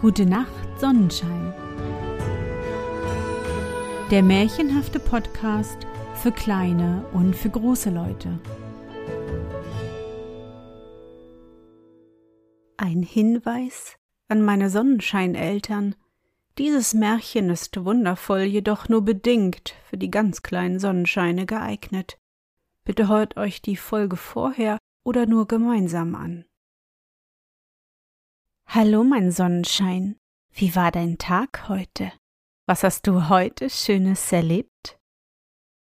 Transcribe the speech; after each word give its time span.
Gute 0.00 0.26
Nacht, 0.26 0.78
Sonnenschein. 0.78 1.52
Der 4.12 4.22
märchenhafte 4.22 5.00
Podcast 5.00 5.76
für 6.14 6.30
kleine 6.30 7.04
und 7.12 7.34
für 7.34 7.50
große 7.50 7.90
Leute. 7.90 8.38
Ein 12.76 13.02
Hinweis 13.02 13.96
an 14.28 14.42
meine 14.42 14.70
Sonnenscheineltern. 14.70 15.96
Dieses 16.58 16.94
Märchen 16.94 17.50
ist 17.50 17.84
wundervoll, 17.84 18.42
jedoch 18.42 18.88
nur 18.88 19.02
bedingt 19.04 19.74
für 19.90 19.96
die 19.96 20.12
ganz 20.12 20.42
kleinen 20.42 20.78
Sonnenscheine 20.78 21.44
geeignet. 21.44 22.20
Bitte 22.84 23.08
hört 23.08 23.36
euch 23.36 23.62
die 23.62 23.76
Folge 23.76 24.16
vorher 24.16 24.78
oder 25.02 25.26
nur 25.26 25.48
gemeinsam 25.48 26.14
an. 26.14 26.44
Hallo, 28.70 29.02
mein 29.02 29.32
Sonnenschein. 29.32 30.16
Wie 30.52 30.76
war 30.76 30.92
dein 30.92 31.16
Tag 31.16 31.70
heute? 31.70 32.12
Was 32.66 32.84
hast 32.84 33.06
du 33.06 33.30
heute 33.30 33.70
Schönes 33.70 34.30
erlebt? 34.30 34.98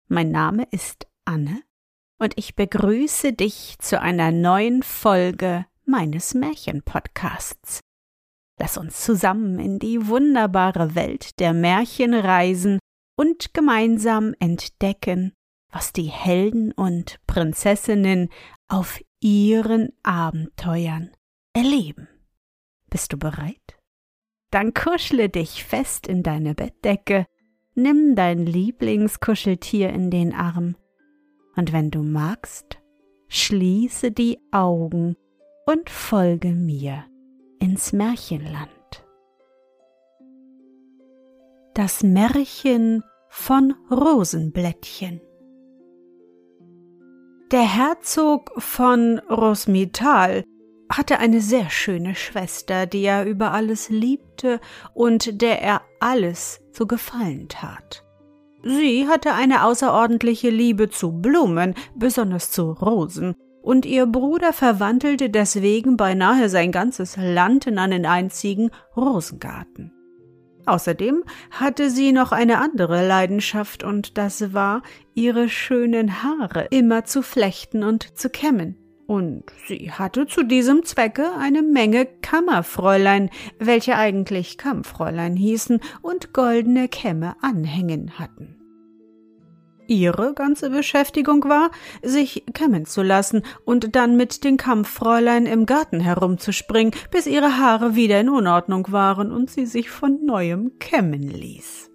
Mein 0.10 0.32
Name 0.32 0.68
ist 0.70 1.08
Anne 1.24 1.64
und 2.20 2.38
ich 2.38 2.56
begrüße 2.56 3.32
dich 3.32 3.78
zu 3.80 4.02
einer 4.02 4.32
neuen 4.32 4.84
Folge 4.84 5.66
meines 5.86 6.34
Märchenpodcasts. 6.34 7.80
Lass 8.60 8.78
uns 8.78 9.00
zusammen 9.00 9.60
in 9.60 9.80
die 9.80 10.10
wunderbare 10.10 10.94
Welt 10.94 11.40
der 11.40 11.54
Märchen 11.54 12.14
reisen 12.14 12.80
und 13.16 13.54
gemeinsam 13.54 14.36
entdecken, 14.40 15.32
was 15.72 15.94
die 15.94 16.12
Helden 16.12 16.74
und 16.74 17.22
Prinzessinnen 17.28 18.28
auf 18.68 19.00
ihren 19.22 19.94
Abenteuern 20.04 21.12
erleben. 21.54 22.10
Bist 22.94 23.12
du 23.12 23.18
bereit? 23.18 23.80
Dann 24.52 24.76
kuschle 24.76 25.28
dich 25.28 25.64
fest 25.64 26.06
in 26.06 26.22
deine 26.22 26.54
Bettdecke, 26.54 27.26
nimm 27.74 28.16
dein 28.16 28.46
Lieblingskuscheltier 28.46 29.90
in 29.90 30.12
den 30.12 30.32
Arm 30.32 30.76
und 31.56 31.74
wenn 31.74 31.90
du 31.90 32.04
magst, 32.04 32.78
schließe 33.30 34.12
die 34.12 34.38
Augen 34.52 35.16
und 35.66 35.90
folge 35.90 36.50
mir 36.50 37.04
ins 37.60 37.94
Märchenland. 37.94 38.70
Das 41.74 42.04
Märchen 42.04 43.04
von 43.28 43.74
Rosenblättchen 43.90 45.20
Der 47.52 47.76
Herzog 47.76 48.52
von 48.62 49.18
Rosmital 49.32 50.44
hatte 50.98 51.20
eine 51.20 51.42
sehr 51.42 51.70
schöne 51.70 52.16
Schwester, 52.16 52.86
die 52.86 53.04
er 53.04 53.26
über 53.26 53.52
alles 53.52 53.90
liebte 53.90 54.60
und 54.94 55.42
der 55.42 55.62
er 55.62 55.82
alles 56.00 56.62
zu 56.72 56.88
gefallen 56.88 57.48
tat. 57.50 58.04
Sie 58.64 59.08
hatte 59.08 59.34
eine 59.34 59.66
außerordentliche 59.66 60.50
Liebe 60.50 60.90
zu 60.90 61.12
Blumen, 61.12 61.76
besonders 61.96 62.52
zu 62.52 62.72
Rosen, 62.72 63.36
und 63.62 63.86
ihr 63.86 64.06
Bruder 64.06 64.52
verwandelte 64.52 65.30
deswegen 65.30 65.96
beinahe 65.96 66.50
sein 66.50 66.72
ganzes 66.72 67.16
Land 67.18 67.66
in 67.68 67.78
einen 67.78 68.06
einzigen 68.06 68.72
Rosengarten. 68.96 69.94
Außerdem 70.66 71.24
hatte 71.52 71.90
sie 71.90 72.12
noch 72.12 72.32
eine 72.32 72.60
andere 72.60 73.06
Leidenschaft, 73.06 73.84
und 73.84 74.18
das 74.18 74.54
war, 74.54 74.82
ihre 75.14 75.50
schönen 75.50 76.24
Haare 76.24 76.68
immer 76.72 77.06
zu 77.06 77.22
flechten 77.22 77.84
und 77.84 78.18
zu 78.18 78.30
kämmen. 78.30 78.83
Und 79.14 79.44
sie 79.68 79.92
hatte 79.92 80.26
zu 80.26 80.42
diesem 80.42 80.86
Zwecke 80.86 81.34
eine 81.38 81.62
Menge 81.62 82.08
Kammerfräulein, 82.08 83.30
welche 83.60 83.96
eigentlich 83.96 84.58
Kammfräulein 84.58 85.36
hießen 85.36 85.82
und 86.02 86.34
goldene 86.34 86.88
Kämme 86.88 87.36
anhängen 87.40 88.18
hatten. 88.18 88.56
Ihre 89.86 90.34
ganze 90.34 90.72
Beschäftigung 90.72 91.44
war, 91.44 91.70
sich 92.02 92.44
kämmen 92.56 92.88
zu 92.88 93.04
lassen 93.04 93.44
und 93.66 93.96
dann 93.96 94.18
mit 94.18 94.44
den 94.44 94.58
Kampffräulein 94.58 95.46
im 95.46 95.68
Garten 95.68 96.00
herumzuspringen, 96.00 96.96
bis 97.12 97.28
ihre 97.28 97.60
Haare 97.60 97.94
wieder 97.94 98.20
in 98.20 98.30
Unordnung 98.30 98.92
waren 98.92 99.32
und 99.32 99.52
sie 99.52 99.68
sich 99.68 99.92
von 99.92 100.26
neuem 100.26 100.80
kämmen 100.80 101.22
ließ. 101.22 101.92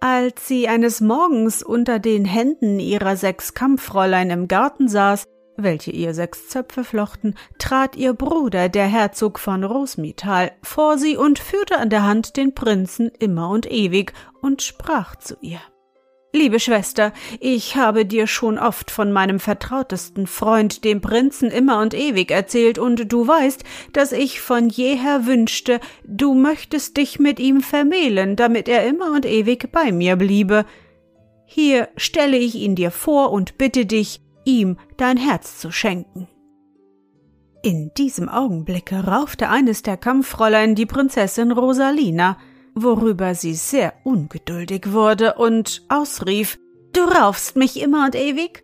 Als 0.00 0.46
sie 0.46 0.68
eines 0.68 1.00
Morgens 1.00 1.62
unter 1.62 1.98
den 1.98 2.26
Händen 2.26 2.78
ihrer 2.78 3.16
sechs 3.16 3.54
Kampffräulein 3.54 4.28
im 4.28 4.46
Garten 4.46 4.88
saß, 4.88 5.24
welche 5.56 5.90
ihr 5.90 6.14
sechs 6.14 6.48
Zöpfe 6.48 6.84
flochten, 6.84 7.34
trat 7.58 7.96
ihr 7.96 8.14
Bruder, 8.14 8.68
der 8.68 8.86
Herzog 8.86 9.38
von 9.38 9.64
Rosmital, 9.64 10.52
vor 10.62 10.98
sie 10.98 11.16
und 11.16 11.38
führte 11.38 11.78
an 11.78 11.90
der 11.90 12.04
Hand 12.04 12.36
den 12.36 12.54
Prinzen 12.54 13.10
immer 13.18 13.50
und 13.50 13.70
ewig 13.70 14.12
und 14.40 14.62
sprach 14.62 15.16
zu 15.16 15.36
ihr. 15.40 15.60
Liebe 16.36 16.58
Schwester, 16.58 17.12
ich 17.38 17.76
habe 17.76 18.04
dir 18.04 18.26
schon 18.26 18.58
oft 18.58 18.90
von 18.90 19.12
meinem 19.12 19.38
vertrautesten 19.38 20.26
Freund, 20.26 20.82
dem 20.82 21.00
Prinzen 21.00 21.48
immer 21.48 21.80
und 21.80 21.94
ewig 21.94 22.32
erzählt, 22.32 22.76
und 22.76 23.12
du 23.12 23.28
weißt, 23.28 23.62
dass 23.92 24.10
ich 24.10 24.40
von 24.40 24.68
jeher 24.68 25.26
wünschte, 25.26 25.78
du 26.04 26.34
möchtest 26.34 26.96
dich 26.96 27.20
mit 27.20 27.38
ihm 27.38 27.60
vermählen, 27.60 28.34
damit 28.34 28.68
er 28.68 28.84
immer 28.84 29.12
und 29.12 29.24
ewig 29.24 29.70
bei 29.70 29.92
mir 29.92 30.16
bliebe. 30.16 30.66
Hier 31.46 31.88
stelle 31.96 32.36
ich 32.36 32.56
ihn 32.56 32.74
dir 32.74 32.90
vor 32.90 33.30
und 33.30 33.56
bitte 33.56 33.86
dich, 33.86 34.20
ihm 34.44 34.76
dein 34.96 35.16
Herz 35.16 35.58
zu 35.58 35.70
schenken. 35.70 36.28
In 37.62 37.92
diesem 37.96 38.28
Augenblicke 38.28 39.06
raufte 39.06 39.48
eines 39.48 39.82
der 39.82 39.96
Kampffräulein 39.96 40.74
die 40.74 40.86
Prinzessin 40.86 41.50
Rosalina, 41.50 42.36
worüber 42.74 43.34
sie 43.34 43.54
sehr 43.54 43.94
ungeduldig 44.04 44.92
wurde 44.92 45.34
und 45.34 45.82
ausrief 45.88 46.58
Du 46.92 47.00
raufst 47.00 47.56
mich 47.56 47.80
immer 47.82 48.04
und 48.04 48.14
ewig? 48.14 48.62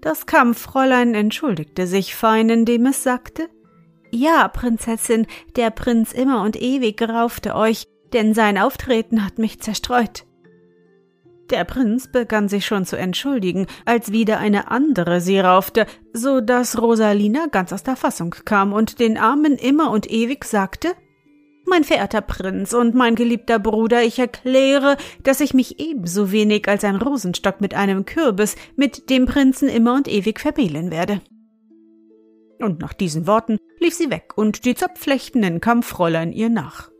Das 0.00 0.26
Kampffräulein 0.26 1.14
entschuldigte 1.14 1.86
sich 1.86 2.14
fein, 2.14 2.48
indem 2.48 2.86
es 2.86 3.02
sagte 3.02 3.48
Ja, 4.10 4.48
Prinzessin, 4.48 5.26
der 5.56 5.70
Prinz 5.70 6.12
immer 6.12 6.42
und 6.42 6.60
ewig 6.60 7.02
raufte 7.02 7.54
euch, 7.56 7.86
denn 8.12 8.32
sein 8.32 8.58
Auftreten 8.58 9.24
hat 9.24 9.38
mich 9.38 9.60
zerstreut. 9.60 10.24
Der 11.50 11.64
Prinz 11.64 12.08
begann 12.10 12.48
sich 12.48 12.64
schon 12.64 12.86
zu 12.86 12.96
entschuldigen, 12.96 13.66
als 13.84 14.12
wieder 14.12 14.38
eine 14.38 14.70
andere 14.70 15.20
sie 15.20 15.38
raufte, 15.38 15.86
so 16.12 16.40
dass 16.40 16.80
Rosalina 16.80 17.46
ganz 17.50 17.72
aus 17.72 17.82
der 17.82 17.96
Fassung 17.96 18.34
kam 18.44 18.72
und 18.72 18.98
den 18.98 19.18
Armen 19.18 19.56
immer 19.56 19.90
und 19.90 20.10
ewig 20.10 20.44
sagte 20.44 20.92
Mein 21.66 21.84
verehrter 21.84 22.22
Prinz 22.22 22.72
und 22.72 22.94
mein 22.94 23.14
geliebter 23.14 23.58
Bruder, 23.58 24.02
ich 24.02 24.18
erkläre, 24.18 24.96
dass 25.22 25.40
ich 25.40 25.52
mich 25.52 25.78
ebenso 25.80 26.32
wenig 26.32 26.66
als 26.66 26.82
ein 26.82 26.96
Rosenstock 26.96 27.60
mit 27.60 27.74
einem 27.74 28.06
Kürbis 28.06 28.56
mit 28.76 29.10
dem 29.10 29.26
Prinzen 29.26 29.68
immer 29.68 29.94
und 29.94 30.08
ewig 30.08 30.40
vermählen 30.40 30.90
werde. 30.90 31.20
Und 32.58 32.80
nach 32.80 32.94
diesen 32.94 33.26
Worten 33.26 33.58
lief 33.80 33.94
sie 33.94 34.10
weg 34.10 34.32
und 34.36 34.64
die 34.64 34.74
zopfflechtenden 34.74 35.60
Kampffräulein 35.60 36.32
ihr 36.32 36.48
nach. 36.48 36.93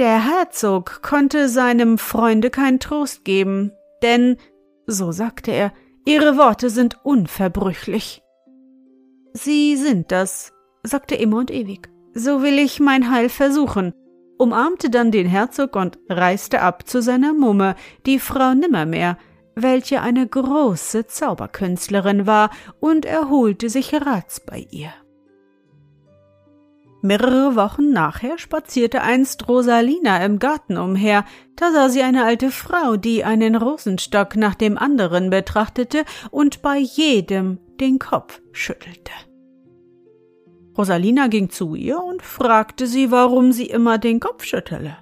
Der 0.00 0.24
Herzog 0.24 1.02
konnte 1.02 1.50
seinem 1.50 1.98
Freunde 1.98 2.48
keinen 2.48 2.80
Trost 2.80 3.22
geben, 3.22 3.72
denn, 4.02 4.38
so 4.86 5.12
sagte 5.12 5.50
er, 5.50 5.74
ihre 6.06 6.38
Worte 6.38 6.70
sind 6.70 7.04
unverbrüchlich. 7.04 8.22
Sie 9.34 9.76
sind 9.76 10.10
das, 10.10 10.54
sagte 10.82 11.16
immer 11.16 11.36
und 11.36 11.50
ewig. 11.50 11.90
So 12.14 12.42
will 12.42 12.58
ich 12.58 12.80
mein 12.80 13.10
Heil 13.10 13.28
versuchen, 13.28 13.92
umarmte 14.38 14.88
dann 14.88 15.10
den 15.10 15.26
Herzog 15.26 15.76
und 15.76 15.98
reiste 16.08 16.62
ab 16.62 16.88
zu 16.88 17.02
seiner 17.02 17.34
Mumme, 17.34 17.74
die 18.06 18.20
Frau 18.20 18.54
Nimmermehr, 18.54 19.18
welche 19.54 20.00
eine 20.00 20.26
große 20.26 21.08
Zauberkünstlerin 21.08 22.26
war, 22.26 22.48
und 22.80 23.04
erholte 23.04 23.68
sich 23.68 23.92
Rats 23.92 24.40
bei 24.40 24.66
ihr. 24.70 24.94
Mehrere 27.02 27.56
Wochen 27.56 27.92
nachher 27.92 28.38
spazierte 28.38 29.00
einst 29.00 29.48
Rosalina 29.48 30.22
im 30.24 30.38
Garten 30.38 30.76
umher, 30.76 31.24
da 31.56 31.72
sah 31.72 31.88
sie 31.88 32.02
eine 32.02 32.24
alte 32.24 32.50
Frau, 32.50 32.96
die 32.96 33.24
einen 33.24 33.54
Rosenstock 33.54 34.36
nach 34.36 34.54
dem 34.54 34.76
anderen 34.76 35.30
betrachtete 35.30 36.04
und 36.30 36.60
bei 36.60 36.76
jedem 36.76 37.58
den 37.80 37.98
Kopf 37.98 38.42
schüttelte. 38.52 39.12
Rosalina 40.76 41.28
ging 41.28 41.50
zu 41.50 41.74
ihr 41.74 42.02
und 42.02 42.22
fragte 42.22 42.86
sie, 42.86 43.10
warum 43.10 43.52
sie 43.52 43.66
immer 43.66 43.98
den 43.98 44.20
Kopf 44.20 44.44
schüttele. 44.44 44.98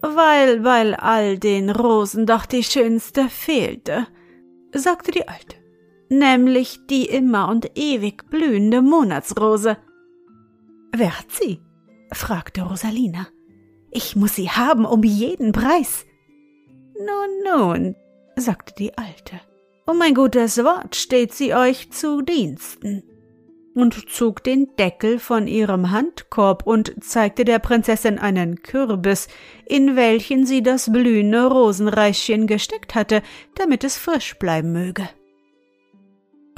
Weil 0.00 0.60
bei 0.60 0.98
all 0.98 1.38
den 1.38 1.70
Rosen 1.70 2.26
doch 2.26 2.44
die 2.44 2.64
schönste 2.64 3.28
fehlte, 3.28 4.08
sagte 4.74 5.12
die 5.12 5.28
Alte, 5.28 5.56
nämlich 6.08 6.86
die 6.88 7.06
immer 7.06 7.48
und 7.48 7.70
ewig 7.76 8.28
blühende 8.28 8.82
Monatsrose. 8.82 9.76
Wer 10.94 11.18
hat 11.18 11.30
sie? 11.30 11.60
fragte 12.12 12.62
Rosalina. 12.62 13.26
Ich 13.90 14.16
muss 14.16 14.36
sie 14.36 14.50
haben 14.50 14.84
um 14.84 15.02
jeden 15.02 15.52
Preis. 15.52 16.04
Nun, 16.98 17.74
nun, 17.74 17.96
sagte 18.36 18.74
die 18.78 18.96
Alte, 18.96 19.40
um 19.86 20.00
ein 20.00 20.14
gutes 20.14 20.58
Wort 20.58 20.94
steht 20.96 21.32
sie 21.32 21.54
euch 21.54 21.90
zu 21.90 22.22
Diensten. 22.22 23.02
und 23.74 24.10
zog 24.10 24.44
den 24.44 24.68
Deckel 24.78 25.18
von 25.18 25.46
ihrem 25.46 25.90
Handkorb 25.90 26.66
und 26.66 27.02
zeigte 27.02 27.44
der 27.44 27.58
Prinzessin 27.58 28.18
einen 28.18 28.62
Kürbis, 28.62 29.28
in 29.66 29.96
welchen 29.96 30.44
sie 30.44 30.62
das 30.62 30.92
blühende 30.92 31.46
Rosenreichchen 31.46 32.46
gesteckt 32.46 32.94
hatte, 32.94 33.22
damit 33.54 33.82
es 33.84 33.96
frisch 33.96 34.38
bleiben 34.38 34.72
möge. 34.72 35.08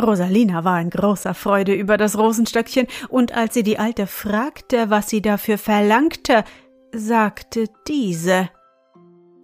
Rosalina 0.00 0.64
war 0.64 0.80
in 0.80 0.90
großer 0.90 1.34
Freude 1.34 1.74
über 1.74 1.96
das 1.96 2.18
Rosenstöckchen, 2.18 2.86
und 3.08 3.32
als 3.32 3.54
sie 3.54 3.62
die 3.62 3.78
Alte 3.78 4.06
fragte, 4.06 4.90
was 4.90 5.08
sie 5.08 5.22
dafür 5.22 5.58
verlangte, 5.58 6.44
sagte 6.92 7.66
diese 7.86 8.50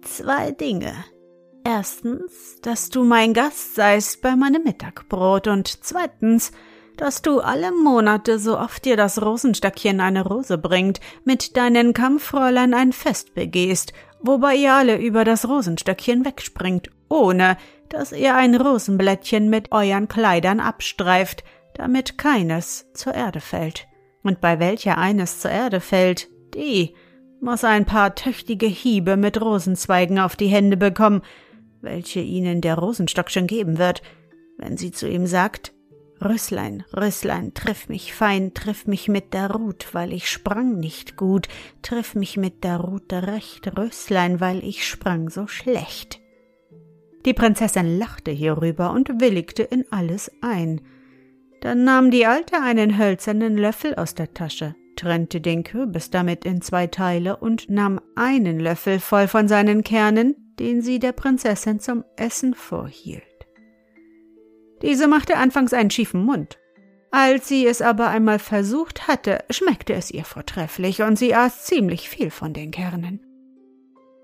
Zwei 0.03 0.51
Dinge. 0.51 0.93
Erstens, 1.63 2.57
dass 2.61 2.89
du 2.89 3.03
mein 3.03 3.33
Gast 3.33 3.75
seist 3.75 4.21
bei 4.21 4.35
meinem 4.35 4.63
Mittagbrot, 4.63 5.47
und 5.47 5.83
zweitens, 5.83 6.51
dass 6.97 7.21
du 7.21 7.39
alle 7.39 7.71
Monate, 7.71 8.39
so 8.39 8.57
oft 8.59 8.83
dir 8.85 8.97
das 8.97 9.21
Rosenstöckchen 9.21 10.01
eine 10.01 10.25
Rose 10.25 10.57
bringt, 10.57 10.99
mit 11.23 11.55
deinen 11.57 11.93
Kampffräulein 11.93 12.73
ein 12.73 12.93
Fest 12.93 13.33
begehst, 13.35 13.93
wobei 14.19 14.55
ihr 14.55 14.73
alle 14.73 14.97
über 14.97 15.23
das 15.23 15.47
Rosenstöckchen 15.47 16.25
wegspringt, 16.25 16.89
ohne 17.09 17.57
dass 17.91 18.11
ihr 18.11 18.35
ein 18.35 18.55
Rosenblättchen 18.55 19.49
mit 19.49 19.71
euren 19.71 20.07
Kleidern 20.07 20.59
abstreift, 20.59 21.43
damit 21.73 22.17
keines 22.17 22.91
zur 22.93 23.13
Erde 23.13 23.41
fällt. 23.41 23.87
Und 24.23 24.41
bei 24.41 24.59
welcher 24.59 24.97
eines 24.97 25.39
zur 25.39 25.51
Erde 25.51 25.79
fällt, 25.79 26.29
die 26.55 26.95
muss 27.41 27.63
ein 27.63 27.85
paar 27.85 28.15
tüchtige 28.15 28.67
Hiebe 28.67 29.17
mit 29.17 29.41
Rosenzweigen 29.41 30.19
auf 30.19 30.35
die 30.35 30.47
Hände 30.47 30.77
bekommen, 30.77 31.21
welche 31.81 32.19
ihnen 32.19 32.61
der 32.61 32.75
Rosenstockchen 32.75 33.47
geben 33.47 33.77
wird, 33.77 34.01
wenn 34.57 34.77
sie 34.77 34.91
zu 34.91 35.09
ihm 35.09 35.25
sagt, 35.25 35.73
Röslein, 36.23 36.83
Röslein, 36.95 37.55
triff 37.55 37.89
mich 37.89 38.13
fein, 38.13 38.53
triff 38.53 38.85
mich 38.85 39.07
mit 39.07 39.33
der 39.33 39.49
Rut, 39.49 39.87
weil 39.93 40.13
ich 40.13 40.29
sprang 40.29 40.77
nicht 40.77 41.17
gut, 41.17 41.47
triff 41.81 42.13
mich 42.13 42.37
mit 42.37 42.63
der 42.63 42.77
Rute 42.77 43.25
recht, 43.25 43.75
Röslein, 43.75 44.39
weil 44.39 44.63
ich 44.63 44.87
sprang 44.87 45.31
so 45.31 45.47
schlecht. 45.47 46.20
Die 47.25 47.33
Prinzessin 47.33 47.99
lachte 47.99 48.31
hierüber 48.31 48.91
und 48.91 49.21
willigte 49.21 49.63
in 49.63 49.85
alles 49.91 50.31
ein. 50.41 50.81
Dann 51.61 51.83
nahm 51.83 52.09
die 52.09 52.25
Alte 52.25 52.61
einen 52.61 52.97
hölzernen 52.97 53.57
Löffel 53.57 53.93
aus 53.95 54.15
der 54.15 54.33
Tasche, 54.33 54.75
trennte 54.95 55.41
den 55.41 55.63
Kürbis 55.63 56.09
damit 56.09 56.45
in 56.45 56.61
zwei 56.61 56.87
Teile 56.87 57.37
und 57.37 57.69
nahm 57.69 58.01
einen 58.15 58.59
Löffel 58.59 58.99
voll 58.99 59.27
von 59.27 59.47
seinen 59.47 59.83
Kernen, 59.83 60.35
den 60.59 60.81
sie 60.81 60.99
der 60.99 61.11
Prinzessin 61.11 61.79
zum 61.79 62.03
Essen 62.17 62.55
vorhielt. 62.55 63.23
Diese 64.81 65.07
machte 65.07 65.37
anfangs 65.37 65.73
einen 65.73 65.91
schiefen 65.91 66.25
Mund. 66.25 66.57
Als 67.11 67.47
sie 67.47 67.67
es 67.67 67.81
aber 67.81 68.07
einmal 68.07 68.39
versucht 68.39 69.07
hatte, 69.07 69.43
schmeckte 69.49 69.93
es 69.93 70.09
ihr 70.11 70.23
vortrefflich 70.23 71.03
und 71.03 71.17
sie 71.17 71.35
aß 71.35 71.65
ziemlich 71.65 72.09
viel 72.09 72.31
von 72.31 72.53
den 72.53 72.71
Kernen. 72.71 73.30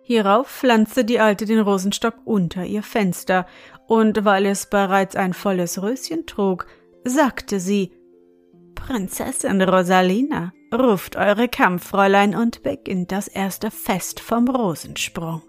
Hierauf 0.08 0.48
pflanzte 0.48 1.04
die 1.04 1.20
Alte 1.20 1.46
den 1.46 1.60
Rosenstock 1.60 2.14
unter 2.24 2.64
ihr 2.64 2.82
Fenster, 2.82 3.46
und 3.88 4.24
weil 4.24 4.46
es 4.46 4.70
bereits 4.70 5.18
ein 5.18 5.34
volles 5.34 5.82
Röschen 5.82 6.26
trug, 6.26 6.66
sagte 7.04 7.60
sie 7.60 7.92
Prinzessin 8.74 9.62
Rosalina, 9.62 10.54
ruft 10.74 11.18
eure 11.18 11.50
Kampffräulein 11.50 12.38
und 12.38 12.64
beginnt 12.64 13.12
das 13.12 13.28
erste 13.28 13.70
Fest 13.70 14.22
vom 14.22 14.48
Rosensprung. 14.48 15.42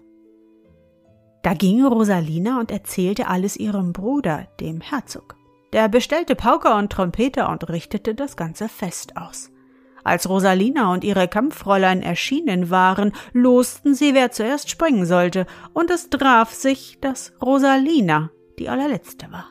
Da 1.41 1.53
ging 1.53 1.85
Rosalina 1.85 2.59
und 2.59 2.69
erzählte 2.69 3.29
alles 3.29 3.55
ihrem 3.55 3.93
Bruder, 3.93 4.49
dem 4.59 4.81
Herzog. 4.81 5.37
Der 5.71 5.87
bestellte 5.87 6.35
Pauker 6.35 6.75
und 6.75 6.91
Trompeter 6.91 7.47
und 7.47 7.69
richtete 7.69 8.13
das 8.13 8.35
ganze 8.35 8.67
Fest 8.67 9.15
aus. 9.15 9.51
Als 10.03 10.29
Rosalina 10.29 10.93
und 10.93 11.03
ihre 11.03 11.27
Kampffräulein 11.27 12.01
erschienen 12.01 12.69
waren, 12.69 13.11
losten 13.33 13.93
sie, 13.93 14.13
wer 14.13 14.31
zuerst 14.31 14.69
springen 14.69 15.05
sollte, 15.05 15.45
und 15.73 15.91
es 15.91 16.09
traf 16.09 16.53
sich, 16.53 16.99
dass 17.01 17.33
Rosalina 17.41 18.31
die 18.59 18.69
allerletzte 18.69 19.31
war. 19.31 19.47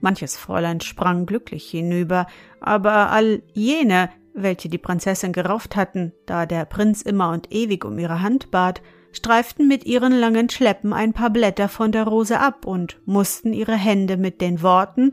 Manches 0.00 0.36
Fräulein 0.36 0.80
sprang 0.80 1.26
glücklich 1.26 1.70
hinüber, 1.70 2.26
aber 2.60 3.10
all 3.10 3.42
jene, 3.52 4.10
welche 4.34 4.68
die 4.68 4.78
Prinzessin 4.78 5.32
gerauft 5.32 5.76
hatten, 5.76 6.12
da 6.26 6.44
der 6.44 6.64
Prinz 6.64 7.02
immer 7.02 7.30
und 7.30 7.52
ewig 7.52 7.84
um 7.84 7.98
ihre 7.98 8.20
Hand 8.20 8.50
bat, 8.50 8.82
streiften 9.12 9.68
mit 9.68 9.84
ihren 9.84 10.12
langen 10.12 10.48
Schleppen 10.48 10.92
ein 10.92 11.12
paar 11.12 11.30
Blätter 11.30 11.68
von 11.68 11.92
der 11.92 12.04
Rose 12.04 12.40
ab 12.40 12.66
und 12.66 13.00
mussten 13.04 13.52
ihre 13.52 13.76
Hände 13.76 14.16
mit 14.16 14.40
den 14.40 14.62
Worten 14.62 15.12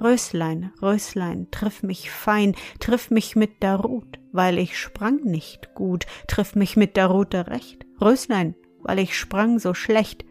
Röslein, 0.00 0.72
Röslein, 0.82 1.48
triff 1.50 1.82
mich 1.82 2.10
fein, 2.10 2.56
triff 2.80 3.10
mich 3.10 3.36
mit 3.36 3.62
der 3.62 3.76
Rut, 3.76 4.18
weil 4.32 4.58
ich 4.58 4.78
sprang 4.78 5.20
nicht 5.22 5.74
gut, 5.74 6.06
triff 6.26 6.56
mich 6.56 6.76
mit 6.76 6.96
der 6.96 7.06
Rute 7.06 7.46
recht, 7.46 7.86
Röslein, 8.00 8.56
weil 8.82 8.98
ich 8.98 9.16
sprang 9.16 9.58
so 9.58 9.72
schlecht, 9.72 10.24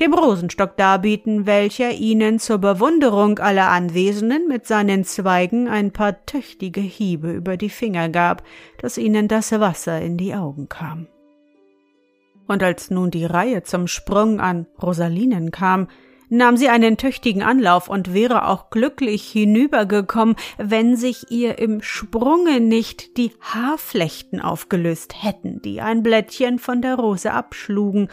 dem 0.00 0.12
Rosenstock 0.12 0.76
darbieten, 0.76 1.46
welcher 1.46 1.92
ihnen 1.92 2.38
zur 2.38 2.58
Bewunderung 2.58 3.38
aller 3.38 3.68
Anwesenden 3.68 4.48
mit 4.48 4.66
seinen 4.66 5.04
Zweigen 5.04 5.68
ein 5.68 5.92
paar 5.92 6.26
tüchtige 6.26 6.80
Hiebe 6.80 7.30
über 7.30 7.56
die 7.56 7.70
Finger 7.70 8.08
gab, 8.08 8.42
dass 8.78 8.98
ihnen 8.98 9.28
das 9.28 9.52
Wasser 9.52 10.00
in 10.00 10.16
die 10.16 10.34
Augen 10.34 10.68
kam. 10.68 11.06
Und 12.46 12.62
als 12.62 12.90
nun 12.90 13.10
die 13.10 13.24
Reihe 13.24 13.62
zum 13.62 13.86
Sprung 13.86 14.40
an 14.40 14.66
Rosalinen 14.82 15.50
kam, 15.50 15.88
nahm 16.28 16.56
sie 16.56 16.68
einen 16.68 16.96
tüchtigen 16.96 17.42
Anlauf 17.42 17.88
und 17.88 18.14
wäre 18.14 18.48
auch 18.48 18.70
glücklich 18.70 19.26
hinübergekommen, 19.30 20.36
wenn 20.58 20.96
sich 20.96 21.30
ihr 21.30 21.58
im 21.58 21.82
Sprunge 21.82 22.60
nicht 22.60 23.16
die 23.16 23.32
Haarflechten 23.40 24.40
aufgelöst 24.40 25.22
hätten, 25.22 25.62
die 25.62 25.80
ein 25.80 26.02
Blättchen 26.02 26.58
von 26.58 26.82
der 26.82 26.96
Rose 26.96 27.32
abschlugen, 27.32 28.08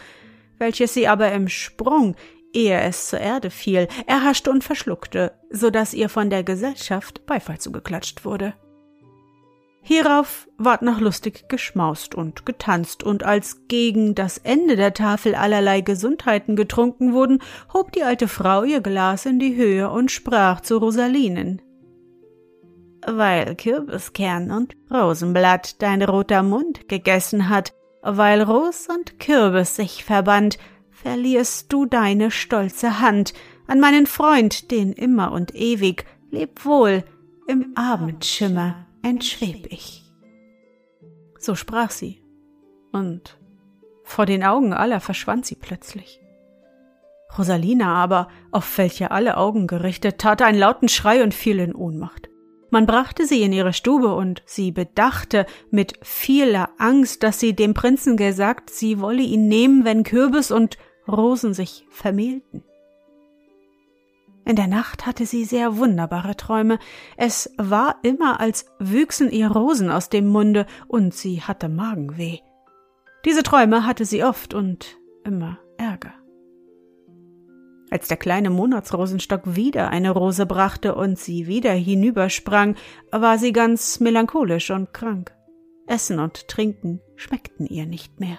welches 0.58 0.94
sie 0.94 1.08
aber 1.08 1.32
im 1.32 1.48
Sprung, 1.48 2.16
ehe 2.52 2.80
es 2.80 3.08
zur 3.08 3.20
Erde 3.20 3.50
fiel, 3.50 3.88
erhaschte 4.06 4.50
und 4.50 4.62
verschluckte, 4.62 5.32
so 5.50 5.70
dass 5.70 5.94
ihr 5.94 6.08
von 6.08 6.30
der 6.30 6.44
Gesellschaft 6.44 7.26
Beifall 7.26 7.58
zugeklatscht 7.58 8.24
wurde. 8.24 8.54
Hierauf 9.84 10.48
ward 10.58 10.82
noch 10.82 11.00
lustig 11.00 11.48
geschmaust 11.48 12.14
und 12.14 12.46
getanzt, 12.46 13.02
und 13.02 13.24
als 13.24 13.66
gegen 13.66 14.14
das 14.14 14.38
Ende 14.38 14.76
der 14.76 14.94
Tafel 14.94 15.34
allerlei 15.34 15.80
Gesundheiten 15.80 16.54
getrunken 16.54 17.12
wurden, 17.12 17.42
hob 17.74 17.90
die 17.90 18.04
alte 18.04 18.28
Frau 18.28 18.62
ihr 18.62 18.80
Glas 18.80 19.26
in 19.26 19.40
die 19.40 19.56
Höhe 19.56 19.90
und 19.90 20.12
sprach 20.12 20.60
zu 20.60 20.78
Rosalinen. 20.78 21.60
Weil 23.04 23.56
Kürbiskern 23.56 24.52
und 24.52 24.76
Rosenblatt 24.88 25.82
dein 25.82 26.02
roter 26.02 26.44
Mund 26.44 26.88
gegessen 26.88 27.48
hat, 27.48 27.74
weil 28.02 28.40
Ros 28.40 28.86
und 28.86 29.18
Kürbis 29.18 29.74
sich 29.74 30.04
verband, 30.04 30.58
verlierst 30.92 31.72
du 31.72 31.86
deine 31.86 32.30
stolze 32.30 33.00
Hand 33.00 33.34
an 33.66 33.80
meinen 33.80 34.06
Freund, 34.06 34.70
den 34.70 34.92
immer 34.92 35.32
und 35.32 35.56
ewig, 35.56 36.04
leb 36.30 36.64
wohl, 36.64 37.02
im 37.48 37.72
Abendschimmer 37.74 38.86
entschweb 39.02 39.66
ich. 39.70 40.02
So 41.38 41.54
sprach 41.54 41.90
sie, 41.90 42.22
und 42.92 43.38
vor 44.04 44.26
den 44.26 44.44
Augen 44.44 44.72
aller 44.72 45.00
verschwand 45.00 45.46
sie 45.46 45.56
plötzlich. 45.56 46.20
Rosalina 47.36 47.94
aber, 47.94 48.28
auf 48.50 48.76
welche 48.78 49.10
alle 49.10 49.36
Augen 49.36 49.66
gerichtet, 49.66 50.18
tat 50.18 50.42
einen 50.42 50.58
lauten 50.58 50.88
Schrei 50.88 51.22
und 51.22 51.32
fiel 51.34 51.58
in 51.58 51.74
Ohnmacht. 51.74 52.28
Man 52.70 52.86
brachte 52.86 53.26
sie 53.26 53.42
in 53.42 53.52
ihre 53.52 53.72
Stube 53.72 54.14
und 54.14 54.42
sie 54.46 54.72
bedachte 54.72 55.46
mit 55.70 55.98
vieler 56.02 56.70
Angst, 56.78 57.22
dass 57.22 57.38
sie 57.38 57.54
dem 57.54 57.74
Prinzen 57.74 58.16
gesagt, 58.16 58.70
sie 58.70 59.00
wolle 59.00 59.22
ihn 59.22 59.48
nehmen, 59.48 59.84
wenn 59.84 60.04
Kürbis 60.04 60.50
und 60.50 60.78
Rosen 61.06 61.52
sich 61.54 61.86
vermählten. 61.90 62.64
In 64.44 64.56
der 64.56 64.66
Nacht 64.66 65.06
hatte 65.06 65.24
sie 65.24 65.44
sehr 65.44 65.76
wunderbare 65.76 66.36
Träume. 66.36 66.78
Es 67.16 67.52
war 67.58 67.96
immer, 68.02 68.40
als 68.40 68.66
wüchsen 68.78 69.30
ihr 69.30 69.50
Rosen 69.50 69.90
aus 69.90 70.08
dem 70.08 70.26
Munde, 70.26 70.66
und 70.88 71.14
sie 71.14 71.42
hatte 71.42 71.68
Magenweh. 71.68 72.38
Diese 73.24 73.44
Träume 73.44 73.86
hatte 73.86 74.04
sie 74.04 74.24
oft 74.24 74.52
und 74.52 74.98
immer 75.24 75.58
Ärger. 75.78 76.12
Als 77.90 78.08
der 78.08 78.16
kleine 78.16 78.50
Monatsrosenstock 78.50 79.54
wieder 79.54 79.90
eine 79.90 80.10
Rose 80.10 80.46
brachte 80.46 80.94
und 80.94 81.18
sie 81.18 81.46
wieder 81.46 81.72
hinübersprang, 81.72 82.74
war 83.10 83.38
sie 83.38 83.52
ganz 83.52 84.00
melancholisch 84.00 84.70
und 84.70 84.94
krank. 84.94 85.32
Essen 85.86 86.18
und 86.18 86.48
Trinken 86.48 87.00
schmeckten 87.16 87.66
ihr 87.66 87.86
nicht 87.86 88.18
mehr. 88.18 88.38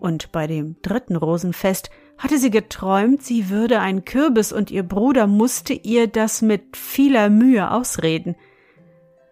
Und 0.00 0.32
bei 0.32 0.48
dem 0.48 0.76
dritten 0.82 1.14
Rosenfest 1.14 1.90
hatte 2.18 2.38
sie 2.38 2.50
geträumt, 2.50 3.22
sie 3.22 3.50
würde 3.50 3.80
ein 3.80 4.04
Kürbis 4.04 4.52
und 4.52 4.70
ihr 4.70 4.82
Bruder 4.82 5.26
musste 5.26 5.72
ihr 5.72 6.06
das 6.06 6.42
mit 6.42 6.76
vieler 6.76 7.30
Mühe 7.30 7.70
ausreden. 7.70 8.36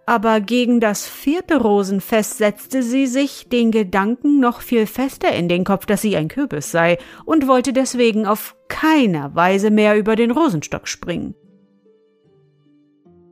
Aber 0.07 0.41
gegen 0.41 0.81
das 0.81 1.07
vierte 1.07 1.61
Rosenfest 1.61 2.39
setzte 2.39 2.83
sie 2.83 3.07
sich 3.07 3.49
den 3.49 3.71
Gedanken 3.71 4.41
noch 4.41 4.61
viel 4.61 4.87
fester 4.87 5.33
in 5.33 5.49
den 5.49 5.63
Kopf, 5.63 5.87
dass 5.87 6.03
sie 6.03 6.17
ein 6.17 6.27
Kürbis 6.27 6.73
sei, 6.73 6.99
und 7.25 7.47
wollte 7.47 7.73
deswegen 7.73 8.27
auf 8.27 8.57
keiner 8.67 9.37
Weise 9.37 9.71
mehr 9.71 9.97
über 9.97 10.17
den 10.17 10.33
Rosenstock 10.33 10.89
springen. 10.89 11.37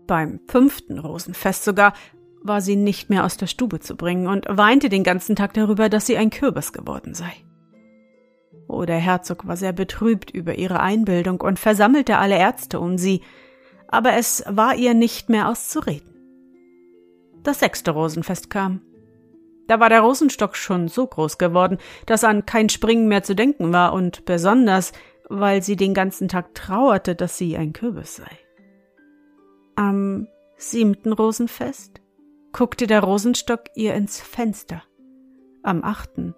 Beim 0.06 0.38
fünften 0.46 1.00
Rosenfest 1.00 1.64
sogar 1.64 1.94
war 2.42 2.60
sie 2.60 2.76
nicht 2.76 3.10
mehr 3.10 3.24
aus 3.24 3.36
der 3.36 3.48
Stube 3.48 3.80
zu 3.80 3.96
bringen 3.96 4.28
und 4.28 4.46
weinte 4.48 4.88
den 4.88 5.02
ganzen 5.02 5.34
Tag 5.34 5.54
darüber, 5.54 5.88
dass 5.88 6.06
sie 6.06 6.16
ein 6.16 6.30
Kürbis 6.30 6.72
geworden 6.72 7.14
sei. 7.14 7.32
Oh, 8.68 8.84
der 8.84 8.98
Herzog 8.98 9.46
war 9.46 9.56
sehr 9.56 9.72
betrübt 9.72 10.30
über 10.30 10.56
ihre 10.56 10.80
Einbildung 10.80 11.40
und 11.40 11.58
versammelte 11.58 12.18
alle 12.18 12.36
Ärzte 12.36 12.78
um 12.78 12.98
sie, 12.98 13.22
aber 13.88 14.12
es 14.12 14.44
war 14.46 14.76
ihr 14.76 14.92
nicht 14.92 15.30
mehr 15.30 15.48
auszureden. 15.48 16.14
Das 17.42 17.60
sechste 17.60 17.92
Rosenfest 17.92 18.50
kam. 18.50 18.82
Da 19.68 19.80
war 19.80 19.88
der 19.88 20.00
Rosenstock 20.00 20.54
schon 20.54 20.88
so 20.88 21.06
groß 21.06 21.38
geworden, 21.38 21.78
dass 22.04 22.24
an 22.24 22.44
kein 22.44 22.68
Springen 22.68 23.08
mehr 23.08 23.22
zu 23.22 23.34
denken 23.34 23.72
war 23.72 23.94
und 23.94 24.26
besonders, 24.26 24.92
weil 25.30 25.62
sie 25.62 25.76
den 25.76 25.94
ganzen 25.94 26.28
Tag 26.28 26.54
trauerte, 26.54 27.14
dass 27.14 27.38
sie 27.38 27.56
ein 27.56 27.72
Kürbis 27.72 28.16
sei. 28.16 28.38
Am 29.76 30.26
siebten 30.56 31.12
Rosenfest 31.12 32.00
guckte 32.52 32.86
der 32.86 33.02
Rosenstock 33.02 33.64
ihr 33.74 33.94
ins 33.94 34.20
Fenster. 34.20 34.82
Am 35.62 35.84
achten 35.84 36.34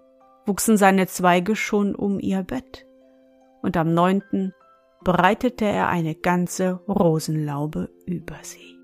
wuchsen 0.51 0.75
seine 0.75 1.07
Zweige 1.07 1.55
schon 1.55 1.95
um 1.95 2.19
ihr 2.19 2.43
Bett, 2.43 2.85
und 3.61 3.77
am 3.77 3.93
neunten 3.93 4.53
breitete 5.01 5.63
er 5.63 5.87
eine 5.87 6.13
ganze 6.13 6.81
Rosenlaube 6.89 7.89
über 8.05 8.35
sie. 8.41 8.77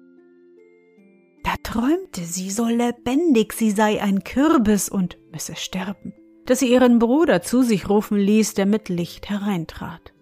Da 1.43 1.55
träumte 1.63 2.21
sie 2.21 2.51
so 2.51 2.67
lebendig, 2.67 3.51
sie 3.51 3.71
sei 3.71 4.01
ein 4.01 4.23
Kürbis 4.23 4.87
und 4.87 5.17
müsse 5.33 5.57
sterben, 5.57 6.13
dass 6.45 6.59
sie 6.59 6.71
ihren 6.71 6.99
Bruder 6.99 7.41
zu 7.41 7.63
sich 7.63 7.89
rufen 7.89 8.17
ließ, 8.17 8.53
der 8.53 8.65
mit 8.65 8.87
Licht 8.87 9.29
hereintrat. 9.29 10.13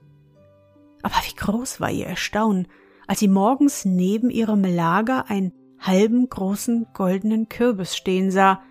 Aber 1.04 1.18
wie 1.28 1.36
groß 1.36 1.80
war 1.80 1.92
ihr 1.92 2.08
Erstaunen, 2.08 2.68
als 3.06 3.20
sie 3.20 3.28
morgens 3.28 3.86
neben 3.86 4.32
ihrem 4.32 4.64
Lager 4.64 5.30
einen 5.30 5.54
halben 5.78 6.28
großen 6.28 6.88
goldenen 6.96 7.50
Kürbis 7.50 7.96
stehen 7.96 8.32
sah, 8.32 8.64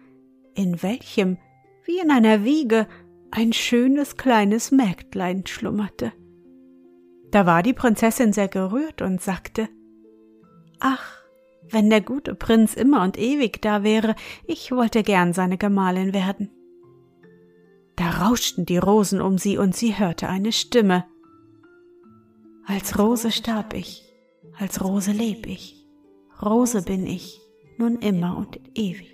in 0.57 0.83
welchem 0.83 1.38
wie 1.84 1.98
in 1.98 2.10
einer 2.10 2.44
Wiege 2.44 2.86
ein 3.30 3.52
schönes 3.52 4.16
kleines 4.16 4.70
Mägdlein 4.70 5.46
schlummerte. 5.46 6.12
Da 7.30 7.46
war 7.46 7.62
die 7.62 7.72
Prinzessin 7.72 8.32
sehr 8.32 8.48
gerührt 8.48 9.02
und 9.02 9.20
sagte 9.20 9.68
Ach, 10.80 11.24
wenn 11.70 11.90
der 11.90 12.00
gute 12.00 12.34
Prinz 12.34 12.74
immer 12.74 13.02
und 13.02 13.18
ewig 13.18 13.60
da 13.62 13.82
wäre, 13.82 14.14
ich 14.46 14.70
wollte 14.70 15.02
gern 15.02 15.32
seine 15.32 15.58
Gemahlin 15.58 16.12
werden. 16.12 16.50
Da 17.96 18.10
rauschten 18.10 18.66
die 18.66 18.78
Rosen 18.78 19.20
um 19.20 19.38
sie, 19.38 19.56
und 19.56 19.74
sie 19.74 19.98
hörte 19.98 20.28
eine 20.28 20.52
Stimme. 20.52 21.04
Als 22.66 22.98
Rose 22.98 23.30
starb 23.30 23.74
ich, 23.74 24.04
als 24.58 24.82
Rose 24.82 25.12
leb 25.12 25.46
ich, 25.46 25.86
Rose 26.42 26.82
bin 26.82 27.06
ich, 27.06 27.40
nun 27.78 27.96
immer 27.96 28.36
und 28.36 28.60
ewig. 28.74 29.13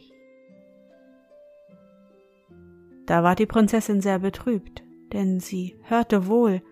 Da 3.10 3.24
war 3.24 3.34
die 3.34 3.46
Prinzessin 3.46 4.00
sehr 4.00 4.20
betrübt, 4.20 4.84
denn 5.12 5.40
sie 5.40 5.76
hörte 5.82 6.28
wohl, 6.28 6.62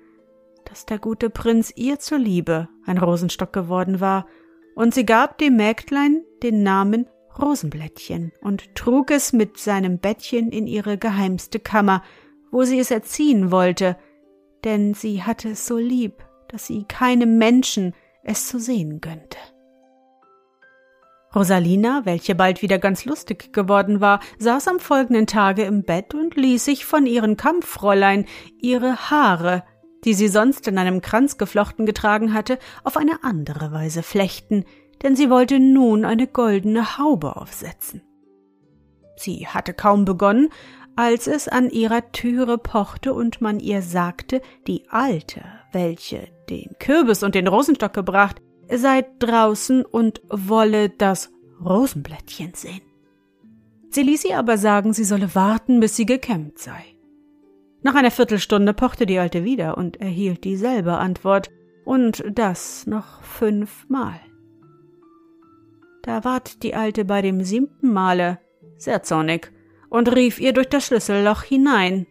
dass 0.67 0.87
der 0.87 1.01
gute 1.01 1.31
Prinz 1.31 1.73
ihr 1.75 1.99
zuliebe 1.99 2.69
ein 2.87 2.97
Rosenstock 2.97 3.53
geworden 3.53 4.01
war, 4.01 4.25
und 4.77 4.95
sie 4.95 5.05
gab 5.05 5.39
dem 5.39 5.57
Mägdlein 5.57 6.23
den 6.45 6.63
Namen 6.63 7.09
Rosenblättchen 7.43 8.31
und 8.41 8.73
trug 8.77 9.11
es 9.11 9.33
mit 9.33 9.59
seinem 9.59 9.99
Bettchen 9.99 10.53
in 10.53 10.69
ihre 10.69 10.97
geheimste 10.97 11.59
Kammer, 11.59 12.05
wo 12.53 12.63
sie 12.63 12.79
es 12.79 12.93
erziehen 12.93 13.51
wollte, 13.51 13.97
denn 14.63 14.95
sie 14.95 15.25
hatte 15.25 15.49
es 15.49 15.67
so 15.67 15.77
lieb, 15.77 16.23
dass 16.47 16.69
sie 16.69 16.85
keinem 16.85 17.39
Menschen 17.39 17.95
es 18.23 18.47
zu 18.47 18.61
sehen 18.61 19.01
gönnte. 19.01 19.39
Rosalina, 21.35 22.03
welche 22.05 22.35
bald 22.35 22.63
wieder 22.63 22.79
ganz 22.79 23.05
lustig 23.05 23.53
geworden 23.53 24.01
war, 24.01 24.21
saß 24.39 24.69
am 24.69 24.81
folgenden 24.81 25.27
Tage 25.27 25.65
im 25.65 25.83
Bett 25.83 26.15
und 26.15 26.37
ließ 26.37 26.65
sich 26.65 26.87
von 26.87 27.07
ihren 27.07 27.37
Kampffräulein 27.37 28.25
ihre 28.61 29.11
Haare, 29.11 29.63
die 30.05 30.15
sie 30.15 30.29
sonst 30.29 30.67
in 30.69 30.79
einem 30.79 31.03
Kranz 31.03 31.37
geflochten 31.37 31.85
getragen 31.85 32.33
hatte, 32.33 32.59
auf 32.85 32.97
eine 32.97 33.25
andere 33.25 33.73
Weise 33.73 34.03
flechten, 34.03 34.65
denn 35.03 35.17
sie 35.17 35.31
wollte 35.31 35.59
nun 35.61 36.05
eine 36.05 36.27
goldene 36.27 36.99
Haube 36.99 37.37
aufsetzen. 37.37 38.03
Sie 39.17 39.47
hatte 39.47 39.75
kaum 39.75 40.05
begonnen, 40.05 40.49
als 40.97 41.27
es 41.27 41.47
an 41.47 41.71
ihrer 41.71 42.11
Türe 42.13 42.59
pochte 42.59 43.13
und 43.15 43.41
man 43.41 43.61
ihr 43.61 43.83
sagte, 43.83 44.41
die 44.67 44.89
Alte, 44.89 45.45
welche 45.73 46.29
den 46.49 46.75
Kürbis 46.81 47.23
und 47.23 47.35
den 47.35 47.47
Rosenstock 47.47 47.93
gebracht, 47.93 48.41
sei 48.73 49.07
draußen 49.19 49.85
und 49.85 50.21
wolle 50.29 50.91
das 50.91 51.31
Rosenblättchen 51.65 52.55
sehen. 52.55 52.83
Sie 53.91 54.03
ließ 54.03 54.25
ihr 54.27 54.39
aber 54.39 54.59
sagen, 54.59 54.93
sie 54.93 55.05
solle 55.05 55.35
warten, 55.35 55.81
bis 55.81 55.97
sie 55.97 56.07
gekämmt 56.07 56.59
sei. 56.59 56.85
Nach 57.83 57.95
einer 57.95 58.11
Viertelstunde 58.11 58.75
pochte 58.75 59.07
die 59.07 59.19
Alte 59.19 59.45
wieder 59.45 59.79
und 59.79 60.01
erhielt 60.01 60.45
dieselbe 60.45 60.99
Antwort, 60.99 61.51
und 61.89 62.23
das 62.31 62.87
noch 62.87 63.23
fünfmal. 63.23 64.21
Da 66.03 66.23
ward 66.23 66.63
die 66.63 66.75
Alte 66.75 67.07
bei 67.07 67.23
dem 67.23 67.43
siebten 67.43 67.91
Male 67.91 68.39
sehr 68.77 69.03
zornig 69.03 69.51
und 69.89 70.15
rief 70.15 70.39
ihr 70.39 70.53
durch 70.53 70.69
das 70.69 70.85
Schlüsselloch 70.87 71.45
hinein. 71.45 72.07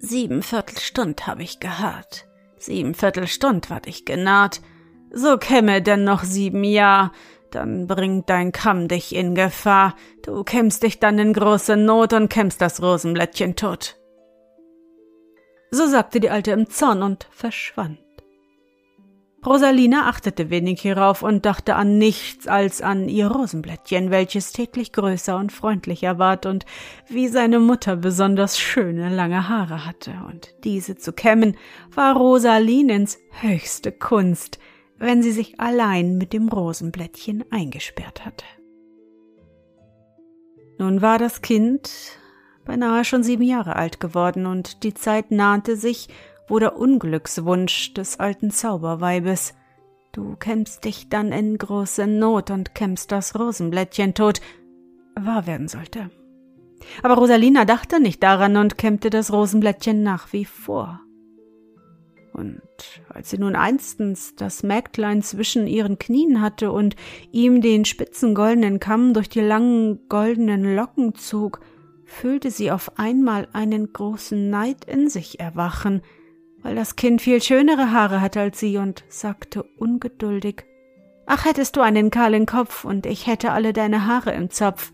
Sieben 0.00 0.42
Viertelstund 0.42 1.28
hab 1.28 1.38
ich 1.38 1.60
geharrt, 1.60 2.26
sieben 2.56 2.94
Viertelstund 2.94 3.70
ward 3.70 3.86
ich 3.86 4.04
genaht, 4.04 4.62
so 5.12 5.38
käme 5.38 5.82
denn 5.82 6.04
noch 6.04 6.24
sieben 6.24 6.64
Jahr, 6.64 7.12
dann 7.50 7.86
bringt 7.86 8.28
dein 8.28 8.52
Kamm 8.52 8.88
dich 8.88 9.14
in 9.14 9.34
Gefahr, 9.34 9.94
du 10.22 10.44
kämmst 10.44 10.82
dich 10.82 10.98
dann 11.00 11.18
in 11.18 11.32
große 11.32 11.76
Not 11.76 12.12
und 12.12 12.28
kämmst 12.28 12.60
das 12.60 12.82
Rosenblättchen 12.82 13.56
tot. 13.56 13.96
So 15.70 15.86
sagte 15.86 16.20
die 16.20 16.30
Alte 16.30 16.52
im 16.52 16.68
Zorn 16.70 17.02
und 17.02 17.26
verschwand. 17.30 17.98
Rosalina 19.46 20.08
achtete 20.08 20.50
wenig 20.50 20.80
hierauf 20.80 21.22
und 21.22 21.46
dachte 21.46 21.76
an 21.76 21.96
nichts 21.96 22.48
als 22.48 22.82
an 22.82 23.08
ihr 23.08 23.28
Rosenblättchen, 23.28 24.10
welches 24.10 24.52
täglich 24.52 24.92
größer 24.92 25.36
und 25.36 25.52
freundlicher 25.52 26.18
ward 26.18 26.44
und 26.44 26.66
wie 27.08 27.28
seine 27.28 27.60
Mutter 27.60 27.96
besonders 27.96 28.58
schöne 28.58 29.14
lange 29.14 29.48
Haare 29.48 29.86
hatte, 29.86 30.12
und 30.26 30.54
diese 30.64 30.96
zu 30.96 31.12
kämmen 31.12 31.56
war 31.94 32.16
Rosalinens 32.16 33.18
höchste 33.40 33.92
Kunst, 33.92 34.58
wenn 34.98 35.22
sie 35.22 35.32
sich 35.32 35.60
allein 35.60 36.18
mit 36.18 36.32
dem 36.32 36.48
Rosenblättchen 36.48 37.44
eingesperrt 37.50 38.24
hatte. 38.24 38.44
Nun 40.78 41.02
war 41.02 41.18
das 41.18 41.42
Kind 41.42 41.90
beinahe 42.64 43.04
schon 43.04 43.22
sieben 43.22 43.42
Jahre 43.42 43.76
alt 43.76 43.98
geworden, 43.98 44.46
und 44.46 44.82
die 44.84 44.94
Zeit 44.94 45.30
nahte 45.30 45.76
sich, 45.76 46.08
wo 46.48 46.58
der 46.58 46.76
Unglückswunsch 46.76 47.94
des 47.94 48.20
alten 48.20 48.50
Zauberweibes 48.50 49.54
Du 50.12 50.36
kämmst 50.36 50.84
dich 50.84 51.08
dann 51.08 51.32
in 51.32 51.58
große 51.58 52.06
Not 52.06 52.50
und 52.50 52.74
kämmst 52.74 53.12
das 53.12 53.38
Rosenblättchen 53.38 54.14
tot, 54.14 54.40
wahr 55.14 55.46
werden 55.46 55.68
sollte. 55.68 56.10
Aber 57.02 57.14
Rosalina 57.14 57.64
dachte 57.64 58.00
nicht 58.00 58.22
daran 58.22 58.56
und 58.56 58.78
kämmte 58.78 59.10
das 59.10 59.32
Rosenblättchen 59.32 60.02
nach 60.02 60.32
wie 60.32 60.44
vor. 60.44 61.00
Und 62.38 62.62
als 63.08 63.30
sie 63.30 63.38
nun 63.38 63.56
einstens 63.56 64.36
das 64.36 64.62
Mägdlein 64.62 65.22
zwischen 65.22 65.66
ihren 65.66 65.98
Knien 65.98 66.40
hatte 66.40 66.70
und 66.70 66.94
ihm 67.32 67.60
den 67.60 67.84
spitzen 67.84 68.34
goldenen 68.34 68.78
Kamm 68.78 69.12
durch 69.12 69.28
die 69.28 69.40
langen 69.40 70.08
goldenen 70.08 70.76
Locken 70.76 71.14
zog, 71.14 71.60
fühlte 72.04 72.50
sie 72.50 72.70
auf 72.70 72.98
einmal 72.98 73.48
einen 73.52 73.92
großen 73.92 74.48
Neid 74.48 74.84
in 74.86 75.10
sich 75.10 75.40
erwachen, 75.40 76.02
weil 76.62 76.74
das 76.74 76.96
Kind 76.96 77.20
viel 77.20 77.42
schönere 77.42 77.92
Haare 77.92 78.20
hatte 78.20 78.40
als 78.40 78.60
sie 78.60 78.78
und 78.78 79.04
sagte 79.08 79.64
ungeduldig 79.76 80.64
Ach, 81.26 81.44
hättest 81.44 81.76
du 81.76 81.82
einen 81.82 82.10
kahlen 82.10 82.46
Kopf 82.46 82.86
und 82.86 83.04
ich 83.04 83.26
hätte 83.26 83.52
alle 83.52 83.74
deine 83.74 84.06
Haare 84.06 84.32
im 84.32 84.48
Zopf. 84.48 84.92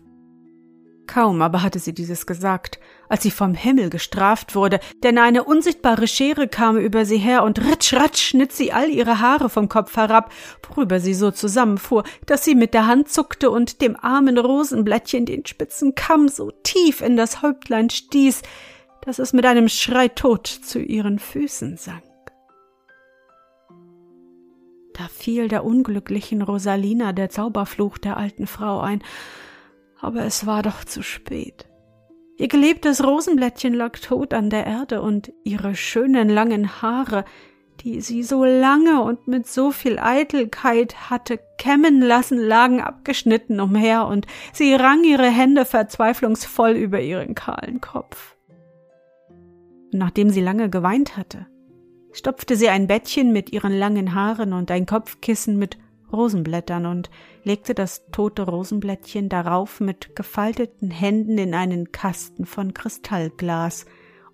Kaum 1.07 1.41
aber 1.41 1.61
hatte 1.61 1.79
sie 1.79 1.93
dieses 1.93 2.25
gesagt, 2.25 2.79
als 3.09 3.23
sie 3.23 3.31
vom 3.31 3.53
Himmel 3.53 3.89
gestraft 3.89 4.55
wurde, 4.55 4.79
denn 5.03 5.17
eine 5.17 5.43
unsichtbare 5.43 6.07
Schere 6.07 6.47
kam 6.47 6.77
über 6.77 7.05
sie 7.05 7.17
her 7.17 7.43
und 7.43 7.59
ritsch 7.59 7.93
ratsch 7.93 8.21
schnitt 8.21 8.51
sie 8.51 8.71
all 8.71 8.89
ihre 8.89 9.19
Haare 9.19 9.49
vom 9.49 9.69
Kopf 9.69 9.95
herab, 9.95 10.31
worüber 10.67 10.99
sie 10.99 11.13
so 11.13 11.31
zusammenfuhr, 11.31 12.03
dass 12.25 12.43
sie 12.43 12.55
mit 12.55 12.73
der 12.73 12.87
Hand 12.87 13.09
zuckte 13.09 13.51
und 13.51 13.81
dem 13.81 13.95
armen 13.95 14.37
Rosenblättchen 14.37 15.25
den 15.25 15.45
spitzen 15.45 15.95
Kamm 15.95 16.27
so 16.27 16.51
tief 16.63 17.01
in 17.01 17.17
das 17.17 17.41
Häuptlein 17.41 17.89
stieß, 17.89 18.41
dass 19.01 19.19
es 19.19 19.33
mit 19.33 19.45
einem 19.45 19.69
Schrei 19.69 20.07
tot 20.07 20.47
zu 20.47 20.79
ihren 20.79 21.19
Füßen 21.19 21.77
sank. 21.77 22.03
Da 24.97 25.07
fiel 25.09 25.49
der 25.49 25.65
unglücklichen 25.65 26.41
Rosalina 26.41 27.11
der 27.11 27.29
Zauberfluch 27.29 27.97
der 27.97 28.17
alten 28.17 28.47
Frau 28.47 28.79
ein, 28.79 29.03
aber 30.05 30.23
es 30.23 30.45
war 30.45 30.61
doch 30.61 30.83
zu 30.85 31.01
spät. 31.01 31.67
Ihr 32.37 32.47
geliebtes 32.47 33.03
Rosenblättchen 33.03 33.73
lag 33.73 33.97
tot 33.99 34.33
an 34.33 34.49
der 34.49 34.65
Erde 34.65 35.01
und 35.01 35.31
ihre 35.43 35.75
schönen 35.75 36.29
langen 36.29 36.81
Haare, 36.81 37.25
die 37.81 38.01
sie 38.01 38.23
so 38.23 38.43
lange 38.43 39.01
und 39.01 39.27
mit 39.27 39.47
so 39.47 39.71
viel 39.71 39.99
Eitelkeit 39.99 41.09
hatte 41.09 41.39
kämmen 41.57 42.01
lassen, 42.01 42.37
lagen 42.37 42.81
abgeschnitten 42.81 43.59
umher, 43.59 44.07
und 44.07 44.27
sie 44.53 44.73
rang 44.73 45.03
ihre 45.03 45.29
Hände 45.29 45.65
verzweiflungsvoll 45.65 46.71
über 46.71 47.01
ihren 47.01 47.35
kahlen 47.35 47.81
Kopf. 47.81 48.35
Nachdem 49.91 50.29
sie 50.29 50.41
lange 50.41 50.69
geweint 50.69 51.15
hatte, 51.15 51.47
stopfte 52.11 52.55
sie 52.55 52.69
ein 52.69 52.87
Bettchen 52.87 53.31
mit 53.31 53.51
ihren 53.51 53.77
langen 53.77 54.13
Haaren 54.13 54.53
und 54.53 54.71
ein 54.71 54.85
Kopfkissen 54.85 55.57
mit 55.57 55.77
Rosenblättern 56.11 56.85
und 56.85 57.09
legte 57.43 57.73
das 57.73 58.05
tote 58.11 58.43
Rosenblättchen 58.43 59.29
darauf 59.29 59.79
mit 59.79 60.15
gefalteten 60.15 60.91
Händen 60.91 61.37
in 61.37 61.53
einen 61.53 61.91
Kasten 61.91 62.45
von 62.45 62.73
Kristallglas 62.73 63.85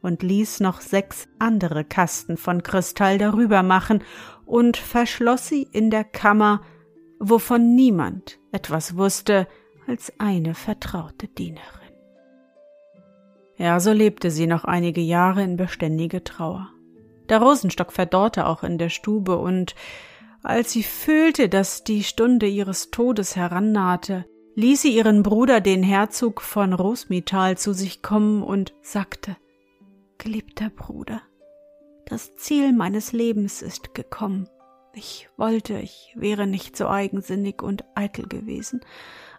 und 0.02 0.24
ließ 0.24 0.60
noch 0.60 0.82
sechs 0.82 1.28
andere 1.40 1.84
Kasten 1.84 2.38
von 2.38 2.64
Kristall 2.64 3.18
darüber 3.18 3.64
machen 3.64 4.04
und 4.46 4.78
verschloss 4.78 5.48
sie 5.48 5.68
in 5.72 5.92
der 5.92 6.04
Kammer, 6.04 6.62
wovon 7.20 7.76
niemand 7.76 8.40
etwas 8.52 8.98
wusste 8.98 9.48
als 9.88 10.14
eine 10.20 10.54
vertraute 10.56 11.28
Dienerin. 11.28 11.66
Ja, 13.58 13.80
so 13.80 13.92
lebte 13.92 14.32
sie 14.32 14.48
noch 14.48 14.66
einige 14.66 15.02
Jahre 15.02 15.44
in 15.44 15.56
beständige 15.56 16.24
Trauer. 16.24 16.70
Der 17.30 17.40
Rosenstock 17.40 17.94
verdorrte 17.94 18.48
auch 18.48 18.64
in 18.64 18.78
der 18.78 18.90
Stube, 18.90 19.38
und 19.38 19.76
als 20.44 20.72
sie 20.72 20.84
fühlte, 20.84 21.50
dass 21.50 21.84
die 21.84 22.04
Stunde 22.04 22.48
ihres 22.48 22.92
Todes 22.92 23.36
herannahte, 23.36 24.26
ließ 24.56 24.82
sie 24.82 24.96
ihren 24.96 25.24
Bruder, 25.24 25.62
den 25.62 25.84
Herzog 25.84 26.42
von 26.42 26.74
Rosmital, 26.74 27.58
zu 27.58 27.74
sich 27.74 28.02
kommen 28.02 28.44
und 28.44 28.74
sagte 28.82 29.38
Geliebter 30.18 30.70
Bruder, 30.70 31.22
das 32.06 32.36
Ziel 32.36 32.74
meines 32.74 33.12
Lebens 33.14 33.62
ist 33.62 33.94
gekommen. 33.94 34.48
Ich 34.94 35.30
wollte, 35.38 35.80
ich 35.80 36.14
wäre 36.16 36.46
nicht 36.46 36.76
so 36.76 36.88
eigensinnig 36.88 37.64
und 37.64 37.86
eitel 37.96 38.28
gewesen, 38.28 38.82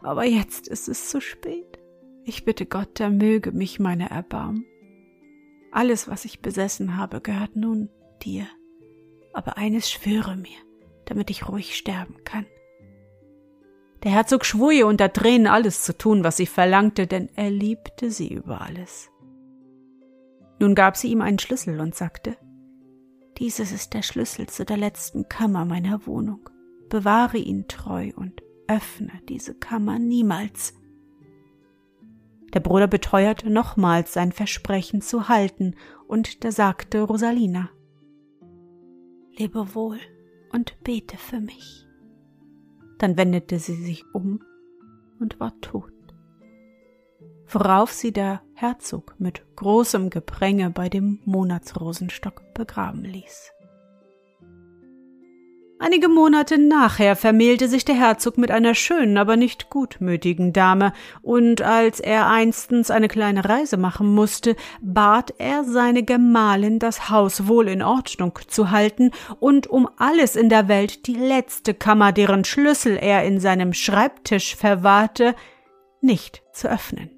aber 0.01 0.25
jetzt 0.25 0.69
ist 0.69 0.89
es 0.89 1.11
zu 1.11 1.21
spät. 1.21 1.79
Ich 2.25 2.45
bitte 2.45 2.65
Gott, 2.65 2.99
er 3.01 3.11
möge 3.11 3.53
mich 3.53 3.79
meine 3.79 4.09
erbarmen. 4.09 4.65
Alles, 5.71 6.09
was 6.09 6.25
ich 6.25 6.41
besessen 6.41 6.97
habe, 6.97 7.21
gehört 7.21 7.57
nun 7.57 7.91
dir. 8.23 8.47
Aber 9.33 9.59
eines 9.59 9.91
schwöre 9.91 10.37
mir, 10.37 10.59
damit 11.13 11.29
ich 11.29 11.47
ruhig 11.47 11.77
sterben 11.77 12.17
kann. 12.25 12.47
Der 14.03 14.13
Herzog 14.13 14.47
schwur 14.47 14.73
ihr 14.73 14.87
unter 14.87 15.13
Tränen 15.13 15.47
alles 15.47 15.83
zu 15.83 15.97
tun, 15.97 16.25
was 16.25 16.39
sie 16.39 16.47
verlangte, 16.47 17.07
denn 17.07 17.29
er 17.37 17.51
liebte 17.51 18.11
sie 18.11 18.33
über 18.33 18.63
alles. 18.63 19.11
Nun 20.59 20.75
gab 20.75 20.97
sie 20.97 21.09
ihm 21.09 21.21
einen 21.21 21.39
Schlüssel 21.39 21.79
und 21.81 21.95
sagte, 21.95 22.39
dieses 23.37 23.73
ist 23.73 23.93
der 23.93 24.01
Schlüssel 24.03 24.49
zu 24.49 24.65
der 24.65 24.79
letzten 24.79 25.29
Kammer 25.29 25.67
meiner 25.67 26.07
Wohnung. 26.07 26.49
Bewahre 26.89 27.39
ihn 27.39 27.69
treu 27.69 28.11
und 28.17 28.43
öffne 28.67 29.13
diese 29.29 29.55
Kammer 29.55 29.99
niemals. 29.99 30.75
Der 32.55 32.61
Bruder 32.61 32.87
beteuerte 32.87 33.51
nochmals 33.51 34.15
sein 34.15 34.33
Versprechen 34.33 35.03
zu 35.03 35.29
halten, 35.29 35.75
und 36.07 36.43
da 36.45 36.53
sagte 36.53 37.03
Rosalina 37.03 37.69
Lebe 39.37 39.75
wohl 39.75 39.99
und 40.53 40.83
bete 40.85 41.17
für 41.17 41.41
mich. 41.41 41.87
Dann 42.99 43.17
wendete 43.17 43.59
sie 43.59 43.75
sich 43.75 44.05
um 44.13 44.41
und 45.19 45.41
war 45.41 45.59
tot 45.61 45.93
worauf 47.55 47.93
sie 47.93 48.13
der 48.13 48.43
Herzog 48.55 49.15
mit 49.19 49.43
großem 49.57 50.11
Gepränge 50.11 50.71
bei 50.71 50.89
dem 50.89 51.21
Monatsrosenstock 51.25 52.55
begraben 52.55 53.05
ließ. 53.05 53.53
Einige 55.85 56.07
Monate 56.07 56.59
nachher 56.59 57.17
vermählte 57.17 57.67
sich 57.67 57.85
der 57.85 57.97
Herzog 57.97 58.39
mit 58.39 58.53
einer 58.53 58.73
schönen, 58.73 59.19
aber 59.19 59.37
nicht 59.37 59.69
gutmütigen 59.69 60.53
Dame, 60.53 60.93
und 61.23 61.61
als 61.61 61.99
er 61.99 62.29
einstens 62.29 62.93
eine 62.93 63.09
kleine 63.09 63.45
Reise 63.45 63.77
machen 63.77 64.15
musste, 64.15 64.55
bat 64.81 65.35
er 65.39 65.65
seine 65.65 66.05
Gemahlin, 66.05 66.79
das 66.79 67.11
Haus 67.11 67.49
wohl 67.49 67.67
in 67.67 67.83
Ordnung 67.83 68.39
zu 68.47 68.71
halten 68.71 69.11
und 69.41 69.67
um 69.67 69.89
alles 69.97 70.37
in 70.37 70.49
der 70.49 70.69
Welt 70.69 71.09
die 71.09 71.17
letzte 71.17 71.75
Kammer, 71.75 72.13
deren 72.13 72.45
Schlüssel 72.45 72.97
er 72.97 73.25
in 73.25 73.41
seinem 73.41 73.73
Schreibtisch 73.73 74.55
verwahrte, 74.55 75.35
nicht 76.01 76.45
zu 76.53 76.71
öffnen. 76.71 77.11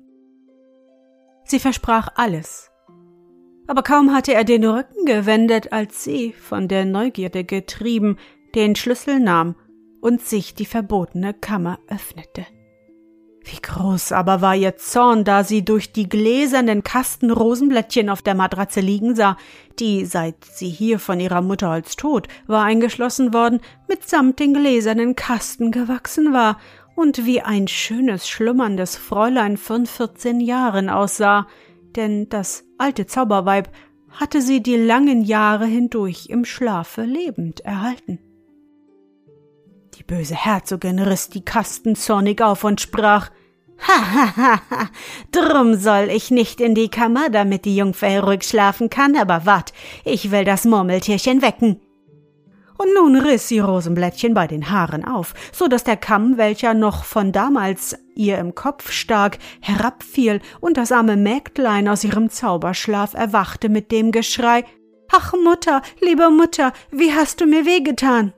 Sie 1.44 1.58
versprach 1.58 2.08
alles. 2.14 2.70
Aber 3.66 3.82
kaum 3.82 4.14
hatte 4.14 4.32
er 4.32 4.44
den 4.44 4.64
Rücken 4.64 5.04
gewendet, 5.04 5.70
als 5.70 6.02
sie, 6.02 6.32
von 6.32 6.66
der 6.66 6.86
Neugierde 6.86 7.44
getrieben, 7.44 8.16
den 8.54 8.76
Schlüssel 8.76 9.20
nahm 9.20 9.56
und 10.00 10.22
sich 10.22 10.54
die 10.54 10.66
verbotene 10.66 11.34
Kammer 11.34 11.78
öffnete. 11.88 12.46
Wie 13.46 13.60
groß 13.60 14.12
aber 14.12 14.40
war 14.40 14.56
ihr 14.56 14.76
Zorn, 14.76 15.24
da 15.24 15.44
sie 15.44 15.64
durch 15.64 15.92
die 15.92 16.08
gläsernen 16.08 16.82
Kasten 16.82 17.30
Rosenblättchen 17.30 18.08
auf 18.08 18.22
der 18.22 18.34
Matratze 18.34 18.80
liegen 18.80 19.14
sah, 19.14 19.36
die, 19.78 20.06
seit 20.06 20.42
sie 20.44 20.68
hier 20.68 20.98
von 20.98 21.20
ihrer 21.20 21.42
Mutter 21.42 21.68
als 21.68 21.96
tot 21.96 22.28
war 22.46 22.64
eingeschlossen 22.64 23.34
worden, 23.34 23.60
mitsamt 23.86 24.40
den 24.40 24.54
gläsernen 24.54 25.14
Kasten 25.14 25.72
gewachsen 25.72 26.32
war 26.32 26.58
und 26.96 27.26
wie 27.26 27.42
ein 27.42 27.68
schönes, 27.68 28.28
schlummerndes 28.28 28.96
Fräulein 28.96 29.58
von 29.58 29.84
vierzehn 29.84 30.40
Jahren 30.40 30.88
aussah, 30.88 31.46
denn 31.96 32.30
das 32.30 32.64
alte 32.78 33.06
Zauberweib 33.06 33.68
hatte 34.10 34.40
sie 34.40 34.62
die 34.62 34.76
langen 34.76 35.22
Jahre 35.22 35.66
hindurch 35.66 36.28
im 36.30 36.46
Schlafe 36.46 37.02
lebend 37.02 37.60
erhalten. 37.60 38.20
Die 39.96 40.02
böse 40.02 40.34
Herzogin 40.34 40.98
riss 40.98 41.28
die 41.28 41.44
Kasten 41.44 41.96
zornig 41.96 42.42
auf 42.42 42.64
und 42.64 42.80
sprach 42.80 43.30
Ha 43.88 44.14
ha 44.14 44.36
ha 44.36 44.60
ha, 44.70 44.88
drum 45.32 45.74
soll 45.74 46.08
ich 46.10 46.30
nicht 46.30 46.60
in 46.60 46.74
die 46.74 46.88
Kammer, 46.88 47.28
damit 47.28 47.64
die 47.64 47.76
Jungfer 47.76 48.22
ruhig 48.22 48.44
schlafen 48.44 48.88
kann, 48.88 49.16
aber 49.16 49.46
wart, 49.46 49.72
ich 50.04 50.30
will 50.30 50.44
das 50.44 50.64
Murmeltierchen 50.64 51.42
wecken 51.42 51.80
und 52.78 52.94
nun 52.94 53.16
riss 53.16 53.48
sie 53.48 53.58
Rosenblättchen 53.58 54.34
bei 54.34 54.46
den 54.46 54.70
Haaren 54.70 55.04
auf, 55.04 55.34
so 55.52 55.68
dass 55.68 55.84
der 55.84 55.96
Kamm, 55.96 56.36
welcher 56.36 56.74
noch 56.74 57.04
von 57.04 57.32
damals 57.32 57.96
ihr 58.14 58.38
im 58.38 58.54
Kopf 58.54 58.90
stak, 58.90 59.38
herabfiel 59.60 60.40
und 60.60 60.76
das 60.76 60.92
arme 60.92 61.16
Mägdlein 61.16 61.88
aus 61.88 62.04
ihrem 62.04 62.30
Zauberschlaf 62.30 63.14
erwachte 63.14 63.68
mit 63.68 63.90
dem 63.90 64.12
Geschrei 64.12 64.64
Ach 65.12 65.32
Mutter, 65.44 65.82
liebe 66.00 66.30
Mutter, 66.30 66.72
wie 66.90 67.12
hast 67.12 67.40
du 67.40 67.46
mir 67.46 67.66
wehgetan? 67.66 68.32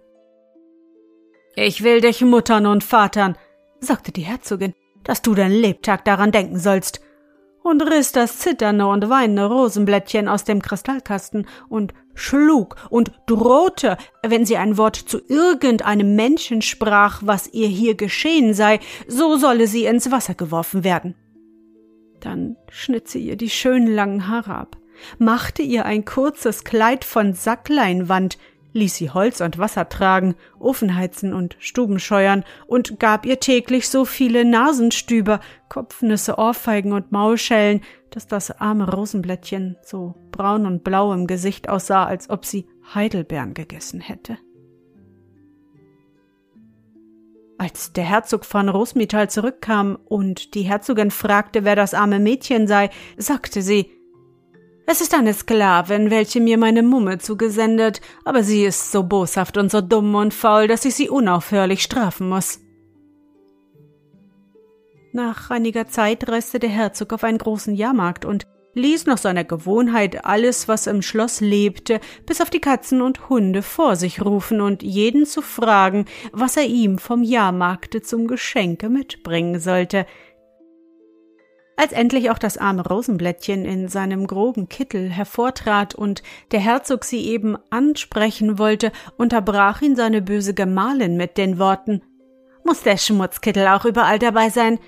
Ich 1.59 1.83
will 1.83 2.03
dich 2.03 2.21
muttern 2.21 2.66
und 2.66 2.85
vatern, 2.85 3.35
sagte 3.81 4.12
die 4.12 4.21
Herzogin, 4.21 4.75
dass 5.05 5.23
du 5.23 5.35
dein 5.35 5.53
Lebtag 5.53 6.05
daran 6.05 6.31
denken 6.31 6.59
sollst, 6.59 7.01
und 7.62 7.81
riss 7.83 8.12
das 8.12 8.38
zitternde 8.38 8.87
und 8.87 9.09
weinende 9.09 9.47
Rosenblättchen 9.47 10.29
aus 10.29 10.45
dem 10.45 10.62
Kristallkasten 10.62 11.49
und 11.69 11.95
schlug 12.14 12.77
und 12.90 13.11
drohte, 13.27 13.97
wenn 14.25 14.45
sie 14.45 14.59
ein 14.59 14.77
Wort 14.77 14.97
zu 14.97 15.19
irgendeinem 15.27 16.14
Menschen 16.14 16.62
sprach, 16.62 17.23
was 17.25 17.53
ihr 17.53 17.66
hier 17.66 17.97
geschehen 17.97 18.55
sei, 18.55 18.79
so 19.09 19.37
solle 19.37 19.66
sie 19.66 19.87
ins 19.87 20.12
Wasser 20.12 20.35
geworfen 20.35 20.85
werden. 20.85 21.16
Dann 22.21 22.57
schnitt 22.71 23.09
sie 23.09 23.27
ihr 23.27 23.37
die 23.37 23.51
schönen 23.51 23.92
langen 23.92 24.29
Haare 24.29 24.55
ab, 24.55 24.77
machte 25.19 25.62
ihr 25.62 25.87
ein 25.87 26.05
kurzes 26.05 26.64
Kleid 26.64 27.05
von 27.05 27.33
Sackleinwand, 27.33 28.38
ließ 28.77 28.95
sie 28.95 29.11
Holz 29.11 29.41
und 29.41 29.59
Wasser 29.59 29.89
tragen, 29.89 30.37
Ofen 30.61 30.95
heizen 30.95 31.33
und 31.33 31.57
Stuben 31.59 31.99
scheuern 31.99 32.45
und 32.67 33.01
gab 33.01 33.27
ihr 33.27 33.41
täglich 33.41 33.89
so 33.89 34.05
viele 34.05 34.45
Nasenstüber, 34.45 35.41
Kopfnüsse, 35.69 36.39
Ohrfeigen 36.39 36.93
und 36.93 37.11
Maulschellen, 37.11 37.81
dass 38.11 38.27
das 38.27 38.51
arme 38.53 38.89
Rosenblättchen 38.89 39.77
so 39.83 40.15
braun 40.31 40.67
und 40.67 40.85
blau 40.85 41.12
im 41.12 41.27
Gesicht 41.27 41.69
aussah, 41.69 42.05
als 42.05 42.31
ob 42.31 42.45
sie 42.45 42.69
Heidelbeeren 42.95 43.55
gegessen 43.55 44.01
hätte. 44.01 44.39
Als 47.59 47.95
der 47.95 48.05
Herzog 48.05 48.45
von 48.45 48.69
Rosmital 48.69 49.31
zurückkam 49.31 49.99
und 50.05 50.55
die 50.55 50.62
Herzogin 50.62 51.11
fragte, 51.11 51.65
wer 51.65 51.75
das 51.75 51.95
arme 51.95 52.21
Mädchen 52.21 52.69
sei, 52.69 52.91
sagte 53.17 53.62
sie, 53.62 53.91
es 54.87 55.01
ist 55.01 55.14
eine 55.14 55.35
Sklavin, 55.35 56.11
welche 56.11 56.40
mir 56.40 56.59
meine 56.59 56.83
Mumme 56.83 57.18
zugesendet, 57.18 58.01
aber 58.25 58.42
sie 58.42 58.64
ist 58.64 58.92
so 58.92 59.03
boshaft 59.03 59.57
und 59.57 59.70
so 59.70 59.81
dumm 59.81 60.14
und 60.14 60.33
faul, 60.33 60.68
dass 60.68 60.85
ich 60.85 60.94
sie 60.94 61.09
unaufhörlich 61.09 61.83
strafen 61.83 62.29
muss. 62.29 62.61
Nach 65.12 65.51
einiger 65.51 65.88
Zeit 65.88 66.29
reiste 66.29 66.59
der 66.59 66.70
Herzog 66.70 67.12
auf 67.12 67.25
einen 67.25 67.38
großen 67.38 67.75
Jahrmarkt 67.75 68.25
und 68.25 68.46
ließ 68.75 69.07
nach 69.07 69.18
seiner 69.18 69.44
Gewohnheit 69.44 70.25
alles, 70.25 70.68
was 70.68 70.87
im 70.87 71.03
Schloss 71.03 71.40
lebte, 71.40 72.01
bis 72.27 72.40
auf 72.40 72.51
die 72.51 72.61
Katzen 72.61 73.01
und 73.01 73.29
Hunde 73.29 73.62
vor 73.62 73.96
sich 73.96 74.22
rufen 74.22 74.61
und 74.61 74.83
jeden 74.83 75.25
zu 75.25 75.40
fragen, 75.40 76.05
was 76.33 76.57
er 76.57 76.64
ihm 76.64 76.99
vom 76.99 77.22
Jahrmarkte 77.22 78.03
zum 78.03 78.27
Geschenke 78.27 78.90
mitbringen 78.90 79.59
sollte. 79.59 80.07
Als 81.79 81.93
endlich 81.93 82.31
auch 82.31 82.39
das 82.39 82.57
arme 82.57 82.87
Rosenblättchen 82.87 83.67
in 83.67 83.89
seinem 83.89 84.27
groben 84.27 84.69
Kittel 84.69 85.11
hervortrat 85.11 85.95
und 85.95 86.23
der 86.51 86.61
Herzog 86.61 87.05
sie 87.05 87.27
eben 87.27 87.57
ansprechen 87.69 88.59
wollte, 88.59 88.93
unterbrach 89.19 89.83
ihn 89.83 89.95
seine 89.95 90.23
böse 90.23 90.55
Gemahlin 90.55 91.19
mit 91.19 91.37
den 91.37 91.59
Worten 91.59 92.01
Muss 92.65 92.83
der 92.83 92.97
Schmutzkittel 92.97 93.67
auch 93.69 93.85
überall 93.85 94.19
dabei 94.19 94.49
sein? 94.49 94.79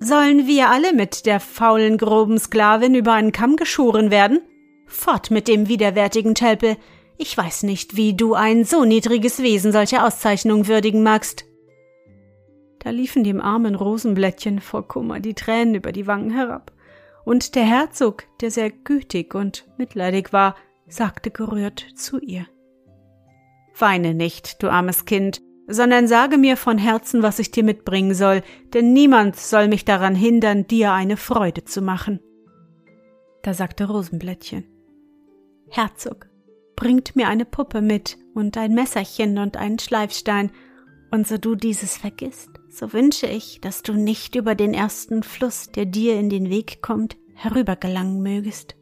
Sollen 0.00 0.46
wir 0.46 0.68
alle 0.68 0.92
mit 0.92 1.24
der 1.24 1.40
faulen, 1.40 1.96
groben 1.96 2.38
Sklavin 2.38 2.94
über 2.94 3.14
einen 3.14 3.32
Kamm 3.32 3.56
geschoren 3.56 4.10
werden? 4.10 4.40
Fort 4.86 5.30
mit 5.30 5.48
dem 5.48 5.68
widerwärtigen 5.68 6.34
Telpel. 6.34 6.76
Ich 7.16 7.38
weiß 7.38 7.62
nicht, 7.62 7.96
wie 7.96 8.14
du 8.14 8.34
ein 8.34 8.64
so 8.64 8.84
niedriges 8.84 9.40
Wesen 9.40 9.72
solcher 9.72 10.04
Auszeichnung 10.06 10.66
würdigen 10.66 11.02
magst. 11.02 11.46
Da 12.84 12.90
liefen 12.90 13.24
dem 13.24 13.40
armen 13.40 13.74
Rosenblättchen 13.74 14.60
vor 14.60 14.86
Kummer 14.86 15.18
die 15.18 15.34
Tränen 15.34 15.74
über 15.74 15.90
die 15.90 16.06
Wangen 16.06 16.30
herab, 16.30 16.70
und 17.24 17.54
der 17.54 17.64
Herzog, 17.64 18.24
der 18.42 18.50
sehr 18.50 18.70
gütig 18.70 19.34
und 19.34 19.66
mitleidig 19.78 20.34
war, 20.34 20.56
sagte 20.86 21.30
gerührt 21.30 21.86
zu 21.94 22.20
ihr. 22.20 22.46
Weine 23.78 24.12
nicht, 24.12 24.62
du 24.62 24.70
armes 24.70 25.06
Kind, 25.06 25.40
sondern 25.66 26.06
sage 26.06 26.36
mir 26.36 26.58
von 26.58 26.76
Herzen, 26.76 27.22
was 27.22 27.38
ich 27.38 27.50
dir 27.50 27.64
mitbringen 27.64 28.14
soll, 28.14 28.42
denn 28.74 28.92
niemand 28.92 29.36
soll 29.36 29.68
mich 29.68 29.86
daran 29.86 30.14
hindern, 30.14 30.66
dir 30.66 30.92
eine 30.92 31.16
Freude 31.16 31.64
zu 31.64 31.80
machen. 31.80 32.20
Da 33.42 33.54
sagte 33.54 33.86
Rosenblättchen. 33.86 34.66
Herzog, 35.70 36.28
bringt 36.76 37.16
mir 37.16 37.28
eine 37.28 37.46
Puppe 37.46 37.80
mit 37.80 38.18
und 38.34 38.58
ein 38.58 38.74
Messerchen 38.74 39.38
und 39.38 39.56
einen 39.56 39.78
Schleifstein, 39.78 40.50
und 41.10 41.28
so 41.28 41.38
du 41.38 41.54
dieses 41.54 41.96
vergisst, 41.96 42.50
so 42.74 42.92
wünsche 42.92 43.26
ich, 43.26 43.60
dass 43.60 43.82
du 43.82 43.92
nicht 43.92 44.34
über 44.34 44.54
den 44.54 44.74
ersten 44.74 45.22
Fluss, 45.22 45.70
der 45.70 45.86
dir 45.86 46.18
in 46.18 46.28
den 46.28 46.50
Weg 46.50 46.82
kommt, 46.82 47.16
herübergelangen 47.34 48.22
mögest. 48.22 48.74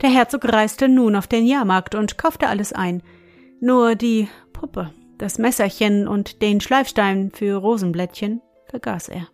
Der 0.00 0.10
Herzog 0.10 0.44
reiste 0.44 0.88
nun 0.88 1.14
auf 1.14 1.28
den 1.28 1.46
Jahrmarkt 1.46 1.94
und 1.94 2.18
kaufte 2.18 2.48
alles 2.48 2.72
ein, 2.72 3.02
nur 3.60 3.94
die 3.94 4.28
Puppe, 4.52 4.92
das 5.18 5.38
Messerchen 5.38 6.08
und 6.08 6.42
den 6.42 6.60
Schleifstein 6.60 7.30
für 7.32 7.56
Rosenblättchen 7.56 8.42
vergaß 8.68 9.08
er. 9.08 9.28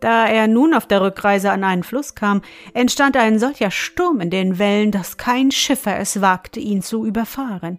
Da 0.00 0.26
er 0.26 0.48
nun 0.48 0.74
auf 0.74 0.86
der 0.86 1.00
Rückreise 1.00 1.52
an 1.52 1.62
einen 1.62 1.84
Fluss 1.84 2.16
kam, 2.16 2.42
entstand 2.74 3.16
ein 3.16 3.38
solcher 3.38 3.70
Sturm 3.70 4.20
in 4.20 4.30
den 4.30 4.58
Wellen, 4.58 4.90
dass 4.90 5.16
kein 5.16 5.52
Schiffer 5.52 5.96
es 6.00 6.20
wagte, 6.20 6.58
ihn 6.58 6.82
zu 6.82 7.06
überfahren. 7.06 7.78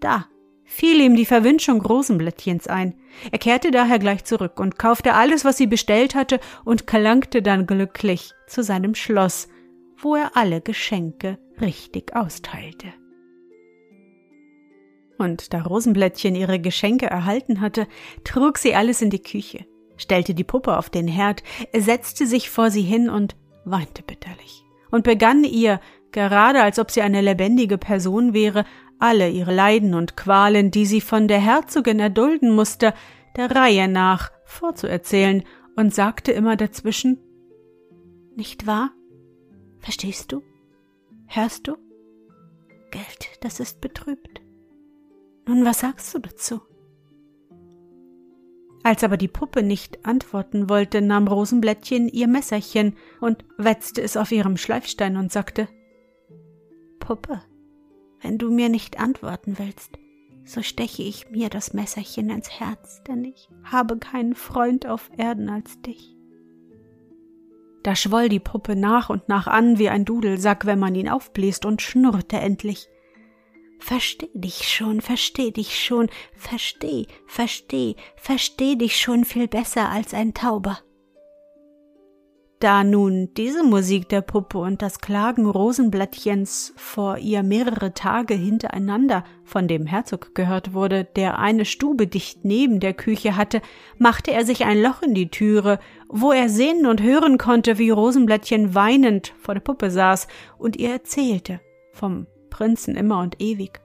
Da 0.00 0.26
fiel 0.72 1.00
ihm 1.02 1.16
die 1.16 1.26
Verwünschung 1.26 1.82
Rosenblättchens 1.82 2.66
ein. 2.66 2.94
Er 3.30 3.38
kehrte 3.38 3.70
daher 3.70 3.98
gleich 3.98 4.24
zurück 4.24 4.58
und 4.58 4.78
kaufte 4.78 5.12
alles, 5.12 5.44
was 5.44 5.58
sie 5.58 5.66
bestellt 5.66 6.14
hatte, 6.14 6.40
und 6.64 6.86
gelangte 6.86 7.42
dann 7.42 7.66
glücklich 7.66 8.32
zu 8.46 8.62
seinem 8.62 8.94
Schloss, 8.94 9.48
wo 9.98 10.16
er 10.16 10.34
alle 10.34 10.62
Geschenke 10.62 11.38
richtig 11.60 12.16
austeilte. 12.16 12.88
Und 15.18 15.52
da 15.52 15.60
Rosenblättchen 15.62 16.34
ihre 16.34 16.58
Geschenke 16.58 17.06
erhalten 17.06 17.60
hatte, 17.60 17.86
trug 18.24 18.56
sie 18.56 18.74
alles 18.74 19.02
in 19.02 19.10
die 19.10 19.22
Küche, 19.22 19.66
stellte 19.98 20.32
die 20.32 20.42
Puppe 20.42 20.78
auf 20.78 20.88
den 20.88 21.06
Herd, 21.06 21.42
setzte 21.76 22.26
sich 22.26 22.48
vor 22.48 22.70
sie 22.70 22.82
hin 22.82 23.10
und 23.10 23.36
weinte 23.64 24.02
bitterlich 24.02 24.64
und 24.90 25.04
begann 25.04 25.44
ihr, 25.44 25.80
gerade 26.12 26.62
als 26.62 26.78
ob 26.78 26.90
sie 26.90 27.02
eine 27.02 27.20
lebendige 27.20 27.78
Person 27.78 28.32
wäre, 28.32 28.64
alle 29.02 29.28
ihre 29.28 29.52
Leiden 29.54 29.94
und 29.94 30.16
Qualen, 30.16 30.70
die 30.70 30.86
sie 30.86 31.00
von 31.00 31.26
der 31.26 31.40
Herzogin 31.40 31.98
erdulden 31.98 32.54
musste, 32.54 32.94
der 33.36 33.50
Reihe 33.50 33.88
nach 33.88 34.30
vorzuerzählen 34.44 35.42
und 35.74 35.92
sagte 35.92 36.30
immer 36.30 36.56
dazwischen 36.56 37.18
Nicht 38.36 38.66
wahr? 38.66 38.92
Verstehst 39.80 40.30
du? 40.30 40.42
Hörst 41.26 41.66
du? 41.66 41.76
Geld, 42.92 43.38
das 43.40 43.58
ist 43.58 43.80
betrübt. 43.80 44.40
Nun, 45.48 45.64
was 45.64 45.80
sagst 45.80 46.14
du 46.14 46.20
dazu? 46.20 46.60
Als 48.84 49.02
aber 49.02 49.16
die 49.16 49.28
Puppe 49.28 49.64
nicht 49.64 50.04
antworten 50.04 50.68
wollte, 50.68 51.02
nahm 51.02 51.26
Rosenblättchen 51.26 52.08
ihr 52.08 52.28
Messerchen 52.28 52.96
und 53.20 53.44
wetzte 53.58 54.00
es 54.02 54.16
auf 54.16 54.30
ihrem 54.30 54.56
Schleifstein 54.56 55.16
und 55.16 55.32
sagte 55.32 55.68
Puppe, 57.00 57.42
wenn 58.22 58.38
du 58.38 58.50
mir 58.50 58.68
nicht 58.68 58.98
antworten 58.98 59.58
willst, 59.58 59.98
so 60.44 60.62
steche 60.62 61.02
ich 61.02 61.30
mir 61.30 61.50
das 61.50 61.72
Messerchen 61.72 62.30
ins 62.30 62.50
Herz, 62.50 63.02
denn 63.06 63.24
ich 63.24 63.48
habe 63.64 63.98
keinen 63.98 64.34
Freund 64.34 64.86
auf 64.86 65.10
Erden 65.16 65.48
als 65.48 65.80
dich. 65.82 66.16
Da 67.82 67.96
schwoll 67.96 68.28
die 68.28 68.40
Puppe 68.40 68.76
nach 68.76 69.10
und 69.10 69.28
nach 69.28 69.46
an 69.46 69.78
wie 69.78 69.88
ein 69.88 70.04
Dudelsack, 70.04 70.66
wenn 70.66 70.78
man 70.78 70.94
ihn 70.94 71.08
aufbläst, 71.08 71.64
und 71.64 71.82
schnurrte 71.82 72.36
endlich. 72.36 72.88
Versteh 73.80 74.30
dich 74.34 74.68
schon, 74.68 75.00
versteh 75.00 75.50
dich 75.50 75.84
schon, 75.84 76.08
versteh, 76.36 77.06
versteh, 77.26 77.96
versteh 78.14 78.76
dich 78.76 79.00
schon 79.00 79.24
viel 79.24 79.48
besser 79.48 79.88
als 79.88 80.14
ein 80.14 80.34
Tauber. 80.34 80.78
Da 82.62 82.84
nun 82.84 83.28
diese 83.36 83.64
Musik 83.64 84.08
der 84.08 84.20
Puppe 84.20 84.58
und 84.58 84.82
das 84.82 85.00
Klagen 85.00 85.46
Rosenblättchens 85.50 86.72
vor 86.76 87.18
ihr 87.18 87.42
mehrere 87.42 87.92
Tage 87.92 88.34
hintereinander 88.34 89.24
von 89.42 89.66
dem 89.66 89.84
Herzog 89.84 90.32
gehört 90.36 90.72
wurde, 90.72 91.02
der 91.02 91.40
eine 91.40 91.64
Stube 91.64 92.06
dicht 92.06 92.44
neben 92.44 92.78
der 92.78 92.94
Küche 92.94 93.34
hatte, 93.34 93.62
machte 93.98 94.30
er 94.30 94.44
sich 94.44 94.64
ein 94.64 94.80
Loch 94.80 95.02
in 95.02 95.12
die 95.12 95.28
Türe, 95.28 95.80
wo 96.08 96.30
er 96.30 96.48
sehen 96.48 96.86
und 96.86 97.02
hören 97.02 97.36
konnte, 97.36 97.78
wie 97.78 97.90
Rosenblättchen 97.90 98.76
weinend 98.76 99.34
vor 99.40 99.54
der 99.54 99.60
Puppe 99.60 99.90
saß 99.90 100.28
und 100.56 100.76
ihr 100.76 100.92
erzählte 100.92 101.60
vom 101.92 102.28
Prinzen 102.48 102.94
immer 102.94 103.18
und 103.22 103.42
ewig, 103.42 103.80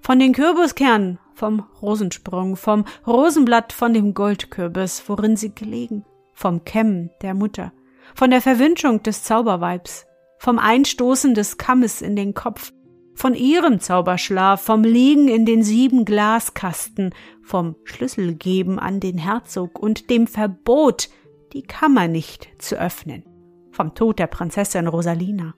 von 0.00 0.18
den 0.18 0.32
Kürbiskernen, 0.32 1.18
vom 1.34 1.66
Rosensprung, 1.82 2.56
vom 2.56 2.86
Rosenblatt, 3.06 3.74
von 3.74 3.92
dem 3.92 4.14
Goldkürbis, 4.14 5.02
worin 5.06 5.36
sie 5.36 5.54
gelegen, 5.54 6.06
vom 6.32 6.64
Kämmen 6.64 7.10
der 7.20 7.34
Mutter, 7.34 7.72
von 8.14 8.30
der 8.30 8.40
Verwünschung 8.40 9.02
des 9.02 9.22
Zauberweibs, 9.22 10.06
vom 10.38 10.58
Einstoßen 10.58 11.34
des 11.34 11.56
Kammes 11.58 12.02
in 12.02 12.16
den 12.16 12.34
Kopf, 12.34 12.72
von 13.14 13.34
ihrem 13.34 13.80
Zauberschlaf, 13.80 14.62
vom 14.62 14.82
Liegen 14.82 15.28
in 15.28 15.46
den 15.46 15.62
sieben 15.62 16.04
Glaskasten, 16.04 17.14
vom 17.42 17.76
Schlüsselgeben 17.84 18.78
an 18.78 19.00
den 19.00 19.18
Herzog 19.18 19.78
und 19.78 20.10
dem 20.10 20.26
Verbot, 20.26 21.10
die 21.52 21.62
Kammer 21.62 22.08
nicht 22.08 22.48
zu 22.58 22.76
öffnen, 22.76 23.24
vom 23.70 23.94
Tod 23.94 24.18
der 24.18 24.26
Prinzessin 24.26 24.86
Rosalina, 24.86 25.54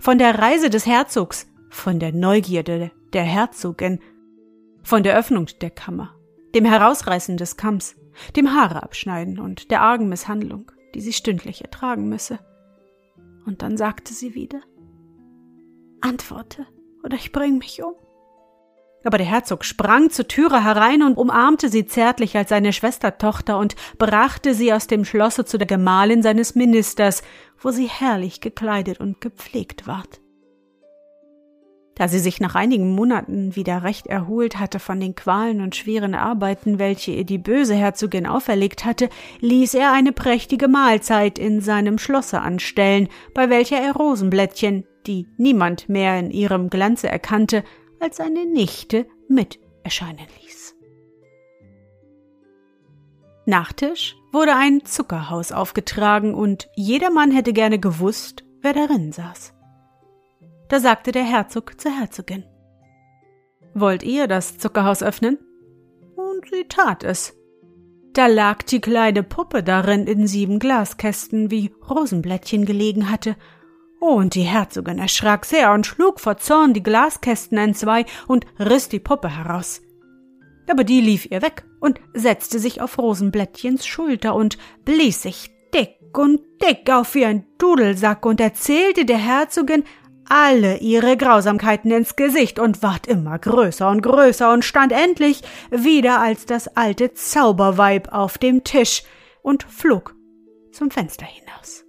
von 0.00 0.18
der 0.18 0.38
Reise 0.38 0.70
des 0.70 0.86
Herzogs, 0.86 1.46
von 1.68 1.98
der 1.98 2.12
Neugierde 2.12 2.90
der 3.12 3.24
Herzogin, 3.24 4.00
von 4.82 5.02
der 5.02 5.16
Öffnung 5.16 5.46
der 5.60 5.70
Kammer, 5.70 6.14
dem 6.54 6.64
Herausreißen 6.64 7.36
des 7.36 7.56
Kamms, 7.56 7.96
dem 8.36 8.54
Haare 8.54 8.82
abschneiden 8.82 9.38
und 9.38 9.70
der 9.70 9.82
argen 9.82 10.08
Misshandlung, 10.08 10.70
die 10.94 11.00
sie 11.00 11.12
stündlich 11.12 11.62
ertragen 11.62 12.08
müsse. 12.08 12.38
Und 13.46 13.62
dann 13.62 13.76
sagte 13.76 14.14
sie 14.14 14.34
wieder 14.34 14.60
Antworte, 16.00 16.66
oder 17.02 17.16
ich 17.16 17.32
bring 17.32 17.58
mich 17.58 17.82
um. 17.82 17.94
Aber 19.04 19.18
der 19.18 19.26
Herzog 19.26 19.64
sprang 19.64 20.08
zur 20.10 20.28
Türe 20.28 20.64
herein 20.64 21.02
und 21.02 21.18
umarmte 21.18 21.68
sie 21.68 21.86
zärtlich 21.86 22.36
als 22.36 22.48
seine 22.48 22.72
Schwestertochter 22.72 23.58
und 23.58 23.76
brachte 23.98 24.54
sie 24.54 24.72
aus 24.72 24.86
dem 24.86 25.04
Schlosse 25.04 25.44
zu 25.44 25.58
der 25.58 25.66
Gemahlin 25.66 26.22
seines 26.22 26.54
Ministers, 26.54 27.22
wo 27.58 27.70
sie 27.70 27.86
herrlich 27.86 28.40
gekleidet 28.40 29.00
und 29.00 29.20
gepflegt 29.20 29.86
ward. 29.86 30.20
Da 31.94 32.08
sie 32.08 32.18
sich 32.18 32.40
nach 32.40 32.56
einigen 32.56 32.92
Monaten 32.94 33.54
wieder 33.54 33.84
recht 33.84 34.08
erholt 34.08 34.58
hatte 34.58 34.80
von 34.80 34.98
den 34.98 35.14
Qualen 35.14 35.60
und 35.60 35.76
schweren 35.76 36.14
Arbeiten, 36.14 36.78
welche 36.78 37.12
ihr 37.12 37.24
die 37.24 37.38
böse 37.38 37.74
Herzogin 37.74 38.26
auferlegt 38.26 38.84
hatte, 38.84 39.08
ließ 39.40 39.74
er 39.74 39.92
eine 39.92 40.12
prächtige 40.12 40.66
Mahlzeit 40.66 41.38
in 41.38 41.60
seinem 41.60 41.98
Schlosse 41.98 42.40
anstellen, 42.40 43.08
bei 43.32 43.48
welcher 43.48 43.80
er 43.80 43.92
Rosenblättchen, 43.92 44.84
die 45.06 45.28
niemand 45.36 45.88
mehr 45.88 46.18
in 46.18 46.30
ihrem 46.30 46.68
Glanze 46.68 47.08
erkannte, 47.08 47.62
als 48.00 48.16
seine 48.16 48.44
Nichte 48.44 49.06
mit 49.28 49.60
erscheinen 49.84 50.26
ließ. 50.42 50.74
Nachtisch 53.46 54.16
wurde 54.32 54.56
ein 54.56 54.84
Zuckerhaus 54.84 55.52
aufgetragen 55.52 56.34
und 56.34 56.68
jedermann 56.74 57.30
hätte 57.30 57.52
gerne 57.52 57.78
gewusst, 57.78 58.42
wer 58.62 58.72
darin 58.72 59.12
saß. 59.12 59.53
Da 60.68 60.80
sagte 60.80 61.12
der 61.12 61.24
Herzog 61.24 61.80
zur 61.80 61.92
Herzogin. 61.92 62.44
Wollt 63.74 64.02
ihr 64.02 64.28
das 64.28 64.58
Zuckerhaus 64.58 65.02
öffnen? 65.02 65.38
Und 66.16 66.48
sie 66.50 66.64
tat 66.68 67.04
es. 67.04 67.36
Da 68.12 68.28
lag 68.28 68.62
die 68.62 68.80
kleine 68.80 69.24
Puppe 69.24 69.64
darin 69.64 70.06
in 70.06 70.26
sieben 70.28 70.60
Glaskästen, 70.60 71.50
wie 71.50 71.72
Rosenblättchen 71.90 72.64
gelegen 72.64 73.10
hatte. 73.10 73.36
Und 73.98 74.36
die 74.36 74.42
Herzogin 74.42 74.98
erschrak 74.98 75.44
sehr 75.44 75.72
und 75.72 75.86
schlug 75.86 76.20
vor 76.20 76.36
Zorn 76.36 76.74
die 76.74 76.82
Glaskästen 76.82 77.58
entzwei 77.58 78.06
und 78.28 78.46
riss 78.58 78.88
die 78.88 79.00
Puppe 79.00 79.36
heraus. 79.36 79.82
Aber 80.70 80.84
die 80.84 81.00
lief 81.00 81.26
ihr 81.30 81.42
weg 81.42 81.64
und 81.80 82.00
setzte 82.14 82.58
sich 82.58 82.80
auf 82.80 82.98
Rosenblättchens 82.98 83.84
Schulter 83.84 84.34
und 84.34 84.58
blies 84.84 85.22
sich 85.22 85.50
dick 85.74 85.98
und 86.16 86.40
dick 86.62 86.88
auf 86.90 87.14
wie 87.14 87.24
ein 87.24 87.46
Dudelsack 87.58 88.24
und 88.24 88.40
erzählte 88.40 89.04
der 89.04 89.18
Herzogin 89.18 89.82
alle 90.28 90.78
ihre 90.78 91.16
Grausamkeiten 91.16 91.90
ins 91.90 92.16
Gesicht 92.16 92.58
und 92.58 92.82
ward 92.82 93.06
immer 93.06 93.38
größer 93.38 93.88
und 93.90 94.02
größer 94.02 94.52
und 94.52 94.64
stand 94.64 94.92
endlich 94.92 95.42
wieder 95.70 96.20
als 96.20 96.46
das 96.46 96.68
alte 96.76 97.12
Zauberweib 97.12 98.12
auf 98.12 98.38
dem 98.38 98.64
Tisch 98.64 99.02
und 99.42 99.64
flog 99.64 100.14
zum 100.72 100.90
Fenster 100.90 101.26
hinaus. 101.26 101.84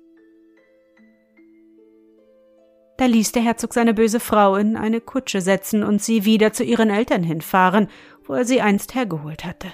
Da 2.98 3.06
ließ 3.06 3.34
der 3.34 3.42
Herzog 3.42 3.74
seine 3.74 3.94
böse 3.94 4.20
Frau 4.20 4.56
in 4.56 4.78
eine 4.78 5.02
Kutsche 5.02 5.42
setzen 5.42 5.84
und 5.84 6.02
sie 6.02 6.24
wieder 6.24 6.54
zu 6.54 6.64
ihren 6.64 6.90
Eltern 6.90 7.24
hinfahren, 7.24 7.90
wo 8.24 8.34
er 8.34 8.46
sie 8.46 8.62
einst 8.62 8.96
hergeholt 8.96 9.44
hatte. 9.44 9.68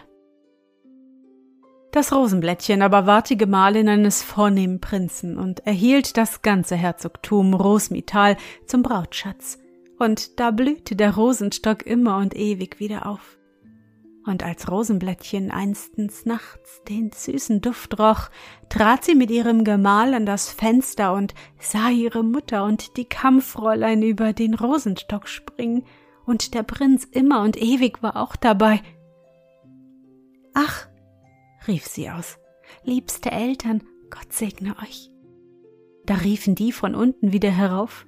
Das 1.92 2.14
Rosenblättchen 2.14 2.82
aber 2.82 3.06
ward 3.06 3.30
die 3.30 3.38
Gemahlin 3.38 3.90
eines 3.90 4.24
vornehmen 4.24 4.80
Prinzen 4.80 5.38
und 5.38 5.66
erhielt 5.68 6.16
das 6.16 6.42
ganze 6.42 6.78
Herzogtum 6.78 7.54
Rosmital 7.54 8.38
zum 8.66 8.82
Brautschatz, 8.82 9.60
und 10.00 10.40
da 10.40 10.52
blühte 10.52 10.96
der 10.96 11.16
Rosenstock 11.16 11.86
immer 11.86 12.18
und 12.18 12.34
ewig 12.34 12.80
wieder 12.80 13.08
auf. 13.08 13.38
Und 14.26 14.42
als 14.42 14.72
Rosenblättchen 14.72 15.52
einstens 15.52 16.26
nachts 16.26 16.82
den 16.88 17.12
süßen 17.12 17.60
Duft 17.60 18.00
roch, 18.00 18.30
trat 18.70 19.04
sie 19.04 19.16
mit 19.16 19.30
ihrem 19.30 19.66
Gemahl 19.66 20.14
an 20.14 20.26
das 20.26 20.50
Fenster 20.50 21.14
und 21.14 21.34
sah 21.60 21.90
ihre 21.90 22.24
Mutter 22.24 22.64
und 22.64 22.96
die 22.96 23.06
Kampffräulein 23.06 24.02
über 24.02 24.32
den 24.32 24.54
Rosenstock 24.54 25.28
springen, 25.28 25.84
und 26.26 26.54
der 26.54 26.64
Prinz 26.64 27.04
immer 27.04 27.42
und 27.42 27.62
ewig 27.62 28.02
war 28.02 28.16
auch 28.16 28.38
dabei. 28.38 28.82
Ach, 30.54 30.88
rief 31.68 31.86
sie 31.86 32.10
aus. 32.10 32.38
Liebste 32.84 33.32
Eltern, 33.32 33.84
Gott 34.10 34.32
segne 34.34 34.76
euch. 34.82 35.10
Da 36.06 36.16
riefen 36.16 36.56
die 36.56 36.72
von 36.72 36.96
unten 36.96 37.32
wieder 37.32 37.52
herauf. 37.52 38.06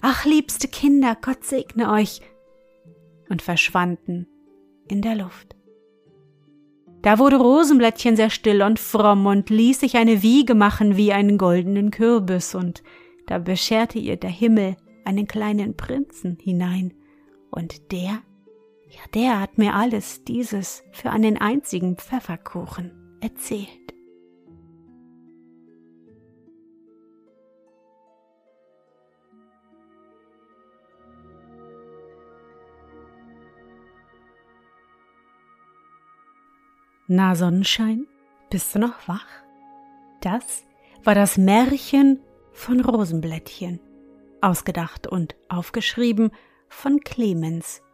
Ach, 0.00 0.24
liebste 0.24 0.68
Kinder, 0.68 1.16
Gott 1.20 1.44
segne 1.44 1.90
euch. 1.90 2.20
Und 3.28 3.42
verschwanden 3.42 4.26
in 4.88 5.00
der 5.00 5.16
Luft. 5.16 5.56
Da 7.04 7.18
wurde 7.18 7.36
Rosenblättchen 7.36 8.16
sehr 8.16 8.30
still 8.30 8.62
und 8.62 8.78
fromm 8.78 9.26
und 9.26 9.50
ließ 9.50 9.80
sich 9.80 9.96
eine 9.96 10.22
Wiege 10.22 10.54
machen 10.54 10.96
wie 10.96 11.12
einen 11.12 11.36
goldenen 11.36 11.90
Kürbis, 11.90 12.54
und 12.54 12.82
da 13.26 13.38
bescherte 13.38 13.98
ihr 13.98 14.16
der 14.16 14.30
Himmel 14.30 14.76
einen 15.04 15.26
kleinen 15.26 15.76
Prinzen 15.76 16.38
hinein, 16.40 16.94
und 17.50 17.92
der 17.92 18.22
ja, 18.94 19.00
der 19.12 19.40
hat 19.40 19.58
mir 19.58 19.74
alles 19.74 20.24
dieses 20.24 20.84
für 20.92 21.10
einen 21.10 21.36
einzigen 21.38 21.96
Pfefferkuchen 21.96 23.18
erzählt. 23.20 23.68
Na 37.06 37.34
Sonnenschein, 37.34 38.06
bist 38.50 38.74
du 38.74 38.78
noch 38.78 39.08
wach? 39.08 39.26
Das 40.22 40.64
war 41.02 41.14
das 41.14 41.36
Märchen 41.36 42.20
von 42.52 42.80
Rosenblättchen, 42.80 43.78
ausgedacht 44.40 45.06
und 45.06 45.36
aufgeschrieben 45.48 46.30
von 46.68 47.00
Clemens 47.00 47.83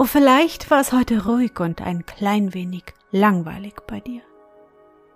Oh, 0.00 0.04
vielleicht 0.04 0.70
war 0.70 0.80
es 0.80 0.92
heute 0.92 1.26
ruhig 1.26 1.58
und 1.58 1.82
ein 1.82 2.06
klein 2.06 2.54
wenig 2.54 2.84
langweilig 3.10 3.74
bei 3.88 3.98
dir. 3.98 4.22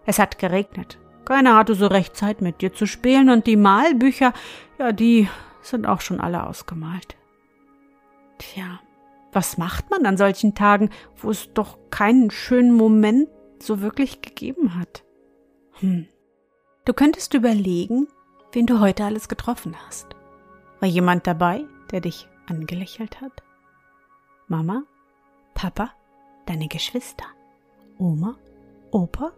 Es 0.07 0.19
hat 0.19 0.41
geregnet. 0.41 0.99
Keiner 1.25 1.55
hatte 1.55 1.77
so 1.77 1.87
recht 1.87 2.17
Zeit 2.17 2.41
mit 2.41 2.61
dir 2.61 2.73
zu 2.73 2.87
spielen 2.87 3.31
und 3.31 3.47
die 3.47 3.57
Malbücher, 3.57 4.33
ja, 4.81 4.91
die 4.91 5.29
sind 5.61 5.87
auch 5.87 6.01
schon 6.01 6.21
alle 6.21 6.45
ausgemalt. 6.45 7.17
Tja, 8.39 8.81
was 9.31 9.57
macht 9.57 9.89
man 9.89 10.05
an 10.05 10.17
solchen 10.17 10.57
Tagen, 10.57 10.91
wo 11.17 11.31
es 11.31 11.53
doch 11.55 11.79
keinen 11.91 12.33
schönen 12.33 12.75
Moment 12.75 13.29
so 13.61 13.83
wirklich 13.83 14.21
gegeben 14.21 14.77
hat? 14.77 15.05
Hm. 15.79 16.09
Du 16.85 16.93
könntest 16.93 17.35
überlegen, 17.35 18.09
wen 18.51 18.67
du 18.67 18.81
heute 18.81 19.05
alles 19.05 19.29
getroffen 19.29 19.77
hast. 19.87 20.09
War 20.81 20.89
jemand 20.89 21.29
dabei, 21.29 21.65
der 21.93 22.01
dich 22.01 22.27
angelächelt 22.49 23.21
hat? 23.21 23.45
Mama, 24.53 24.83
Papa, 25.55 25.93
deine 26.45 26.69
Geschwister, 26.69 27.25
Oma, 27.97 28.37
Opa 28.91 29.33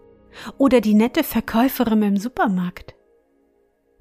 oder 0.59 0.81
die 0.81 0.95
nette 0.95 1.23
Verkäuferin 1.23 2.03
im 2.03 2.17
Supermarkt. 2.17 2.97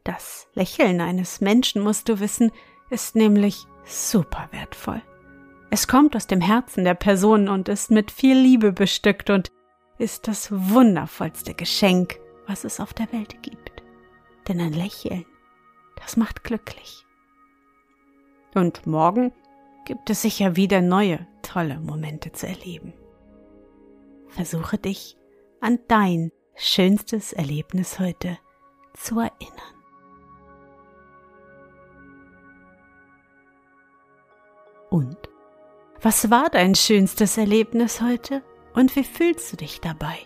Das 0.03 0.47
Lächeln 0.55 1.01
eines 1.01 1.39
Menschen, 1.39 1.83
musst 1.83 2.09
du 2.09 2.19
wissen, 2.19 2.51
ist 2.89 3.15
nämlich 3.15 3.67
super 3.85 4.47
wertvoll. 4.49 5.03
Es 5.69 5.87
kommt 5.87 6.15
aus 6.15 6.25
dem 6.25 6.41
Herzen 6.41 6.83
der 6.83 6.95
Person 6.95 7.47
und 7.47 7.69
ist 7.69 7.91
mit 7.91 8.09
viel 8.09 8.35
Liebe 8.35 8.71
bestückt 8.71 9.29
und 9.29 9.51
ist 9.99 10.27
das 10.27 10.51
wundervollste 10.51 11.53
Geschenk, 11.53 12.17
was 12.47 12.63
es 12.63 12.79
auf 12.79 12.95
der 12.95 13.11
Welt 13.13 13.43
gibt. 13.43 13.83
Denn 14.47 14.59
ein 14.59 14.73
Lächeln, 14.73 15.27
das 16.01 16.17
macht 16.17 16.43
glücklich. 16.43 17.05
Und 18.55 18.87
morgen 18.87 19.31
gibt 19.85 20.09
es 20.09 20.21
sicher 20.21 20.55
wieder 20.55 20.81
neue, 20.81 21.25
tolle 21.41 21.79
Momente 21.79 22.31
zu 22.31 22.47
erleben. 22.47 22.93
Versuche 24.27 24.77
dich 24.77 25.17
an 25.61 25.79
dein 25.87 26.31
schönstes 26.55 27.33
Erlebnis 27.33 27.99
heute 27.99 28.37
zu 28.93 29.19
erinnern. 29.19 29.73
Und? 34.89 35.17
Was 36.01 36.29
war 36.29 36.49
dein 36.49 36.75
schönstes 36.75 37.37
Erlebnis 37.37 38.01
heute 38.01 38.43
und 38.73 38.95
wie 38.95 39.05
fühlst 39.05 39.53
du 39.53 39.57
dich 39.57 39.79
dabei? 39.79 40.17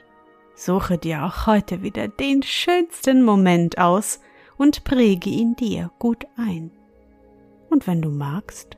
Suche 0.55 0.97
dir 0.97 1.23
auch 1.23 1.45
heute 1.45 1.83
wieder 1.83 2.07
den 2.07 2.41
schönsten 2.41 3.23
Moment 3.23 3.77
aus 3.77 4.19
und 4.57 4.83
präge 4.83 5.29
ihn 5.29 5.55
dir 5.55 5.91
gut 5.99 6.25
ein. 6.35 6.71
Und 7.69 7.85
wenn 7.85 8.01
du 8.01 8.09
magst, 8.09 8.77